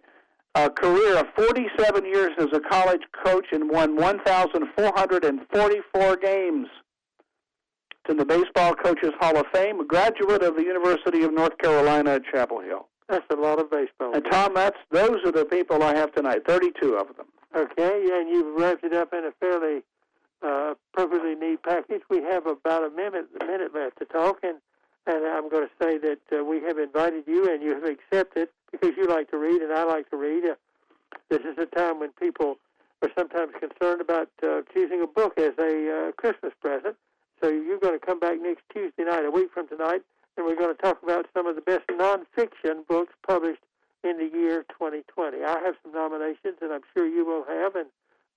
a 0.56 0.70
career 0.70 1.18
of 1.18 1.28
47 1.36 2.06
years 2.06 2.32
as 2.40 2.48
a 2.54 2.60
college 2.60 3.02
coach 3.24 3.46
and 3.52 3.70
won 3.70 3.96
1,444 3.96 6.16
games. 6.18 6.68
It's 7.92 8.12
in 8.12 8.18
the 8.18 8.26
Baseball 8.26 8.74
Coaches 8.76 9.12
Hall 9.20 9.38
of 9.38 9.46
Fame, 9.54 9.80
a 9.80 9.86
graduate 9.86 10.42
of 10.44 10.56
the 10.56 10.64
University 10.64 11.24
of 11.24 11.34
North 11.34 11.58
Carolina 11.60 12.16
at 12.16 12.24
Chapel 12.26 12.60
Hill. 12.62 12.88
That's 13.08 13.26
a 13.32 13.36
lot 13.36 13.60
of 13.60 13.70
baseball. 13.72 14.14
And 14.14 14.24
Tom, 14.30 14.54
that's 14.54 14.78
those 14.92 15.18
are 15.26 15.32
the 15.32 15.46
people 15.46 15.82
I 15.84 15.96
have 15.96 16.14
tonight. 16.14 16.42
32 16.48 16.96
of 16.96 17.16
them. 17.18 17.28
Okay, 17.56 18.06
and 18.14 18.30
you've 18.30 18.60
wrapped 18.60 18.84
it 18.84 18.94
up 18.94 19.14
in 19.14 19.26
a 19.26 19.32
fairly 19.40 19.82
uh, 20.42 20.74
perfectly 20.94 21.36
neat 21.36 21.64
package. 21.64 22.02
We 22.10 22.24
have 22.24 22.46
about 22.48 22.86
a 22.86 22.90
minute 22.90 23.28
a 23.40 23.46
minute 23.46 23.74
left 23.74 24.00
to 24.00 24.06
talk, 24.06 24.40
and 24.44 24.58
and 25.08 25.26
I'm 25.26 25.50
going 25.50 25.68
to 25.68 25.86
say 25.86 25.98
that 25.98 26.20
uh, 26.32 26.44
we 26.44 26.62
have 26.62 26.78
invited 26.78 27.24
you, 27.28 27.52
and 27.52 27.64
you 27.64 27.74
have 27.74 27.84
accepted 27.84 28.50
because 28.72 28.92
you 28.98 29.08
like 29.08 29.32
to 29.32 29.38
read 29.38 29.62
and 29.62 29.74
I 29.74 29.84
like 29.84 30.10
to 30.12 30.18
read. 30.18 30.46
Uh, 30.46 30.56
this 31.30 31.42
is 31.42 31.58
a 31.58 31.66
time 31.66 32.00
when 32.00 32.12
people 32.12 32.58
are 33.02 33.10
sometimes 33.18 33.54
concerned 33.60 34.02
about 34.02 34.30
uh, 34.44 34.62
choosing 34.74 35.02
a 35.02 35.08
book 35.08 35.34
as 35.38 35.54
a 35.60 36.10
uh, 36.10 36.12
Christmas 36.14 36.54
present. 36.62 36.96
So 37.42 37.50
you're 37.50 37.80
going 37.80 37.98
to 37.98 38.06
come 38.06 38.20
back 38.20 38.40
next 38.42 38.64
Tuesday 38.74 39.04
night, 39.04 39.26
a 39.26 39.32
week 39.32 39.50
from 39.54 39.68
tonight, 39.68 40.02
and 40.36 40.46
we're 40.46 40.58
going 40.58 40.76
to 40.76 40.82
talk 40.82 41.02
about 41.02 41.26
some 41.34 41.48
of 41.48 41.56
the 41.56 41.62
best 41.62 41.88
nonfiction 41.88 42.86
books 42.88 43.14
published 43.26 43.62
in 44.04 44.18
the 44.18 44.30
year 44.38 44.66
2020. 44.70 45.44
I 45.44 45.60
have 45.64 45.76
some 45.84 45.94
nominations, 45.94 46.58
and 46.62 46.74
I'm 46.74 46.84
sure 46.94 47.08
you 47.08 47.26
will 47.26 47.46
have, 47.48 47.76
and 47.76 47.88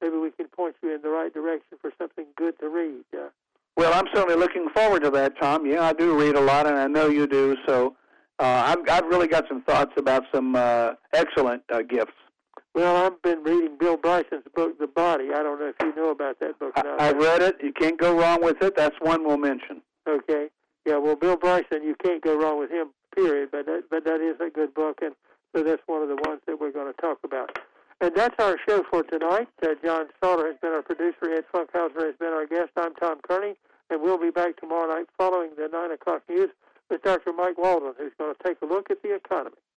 maybe 0.03 0.16
we 0.16 0.30
can 0.32 0.48
point 0.48 0.74
you 0.82 0.94
in 0.94 1.00
the 1.03 1.09
right 1.09 1.32
direction 1.32 1.78
for 1.80 1.92
something 1.98 2.26
good 2.36 2.59
to 2.61 2.68
read. 2.68 3.05
Uh, 3.16 3.28
Well, 3.76 3.94
I'm 3.94 4.07
certainly 4.14 4.34
looking 4.36 4.68
forward 4.74 5.03
to 5.05 5.11
that, 5.11 5.40
Tom. 5.40 5.64
Yeah, 5.64 5.82
I 5.84 5.92
do 5.92 6.18
read 6.18 6.34
a 6.34 6.40
lot, 6.40 6.66
and 6.66 6.76
I 6.76 6.86
know 6.88 7.09
you 7.09 7.26
do. 7.26 7.57
So 7.66 7.94
uh, 8.38 8.74
I've, 8.76 8.88
I've 8.90 9.07
really 9.07 9.28
got 9.28 9.44
some 9.48 9.62
thoughts 9.62 9.92
about 9.96 10.24
some 10.34 10.57
uh, 10.57 10.92
excellent 11.14 11.62
uh, 11.72 11.82
gifts. 11.82 12.12
well, 12.74 13.07
I've 13.07 13.22
been 13.22 13.42
reading 13.42 13.76
Bill 13.78 13.96
Bryson's 13.96 14.44
book, 14.55 14.78
The 14.78 14.86
Body. 14.88 15.28
I 15.34 15.42
don't 15.42 15.59
know 15.61 15.68
if 15.68 15.76
you 15.82 15.94
know 15.94 16.11
about 16.11 16.40
that 16.40 16.59
book. 16.59 16.72
or 16.76 16.82
not. 16.82 17.00
I, 17.00 17.09
I've 17.11 17.16
read 17.16 17.40
it. 17.42 17.57
You 17.62 17.72
can't 17.72 17.98
go 17.98 18.18
wrong 18.18 18.42
with 18.42 18.61
it. 18.62 18.74
That's 18.76 18.96
one 19.00 19.24
we'll 19.26 19.38
mention. 19.38 19.80
Okay. 20.09 20.48
Yeah. 20.84 20.96
Well, 20.98 21.16
Bill 21.16 21.36
Bryson, 21.36 21.82
you 21.84 21.94
can't 22.03 22.22
go 22.22 22.36
wrong 22.38 22.59
with 22.59 22.70
him. 22.70 22.88
Period. 23.14 23.50
But 23.53 23.66
that, 23.66 23.84
but 23.90 24.05
that 24.05 24.20
is 24.20 24.36
a 24.40 24.50
good 24.50 24.74
book, 24.74 24.98
and 25.03 25.14
so 25.55 25.62
that's 25.62 25.82
one 25.86 26.03
of 26.03 26.09
the 26.09 26.16
ones 26.28 26.40
that 26.46 26.59
we're 26.61 26.72
going 26.72 26.92
to 26.92 27.00
talk 27.00 27.18
about. 27.24 27.59
And 28.03 28.11
that's 28.16 28.34
our 28.40 28.59
show 28.68 28.82
for 28.90 29.05
tonight. 29.05 29.46
Uh, 29.62 29.76
John 29.84 30.07
Salter 30.20 30.48
has 30.48 30.57
been 30.61 30.72
our 30.72 30.82
producer. 30.82 31.30
Ed 31.32 31.44
Funkhouser 31.55 32.05
has 32.05 32.16
been 32.18 32.32
our 32.32 32.48
guest. 32.48 32.70
I'm 32.76 32.96
Tom 32.96 33.20
Kearney, 33.22 33.55
and 33.90 34.03
we'll 34.03 34.18
be 34.18 34.32
back 34.32 34.57
tomorrow 34.57 34.92
night 34.92 35.07
following 35.16 35.50
the 35.57 35.68
nine 35.72 35.92
o'clock 35.92 36.22
news 36.28 36.50
with 36.90 37.00
Dr. 37.05 37.32
Mike 37.32 37.59
Walden, 37.59 37.94
who's 37.96 38.11
going 38.18 38.34
to 38.34 38.42
take 38.42 38.61
a 38.61 38.66
look 38.66 38.90
at 38.90 39.05
the 39.05 39.14
economy. 39.14 39.55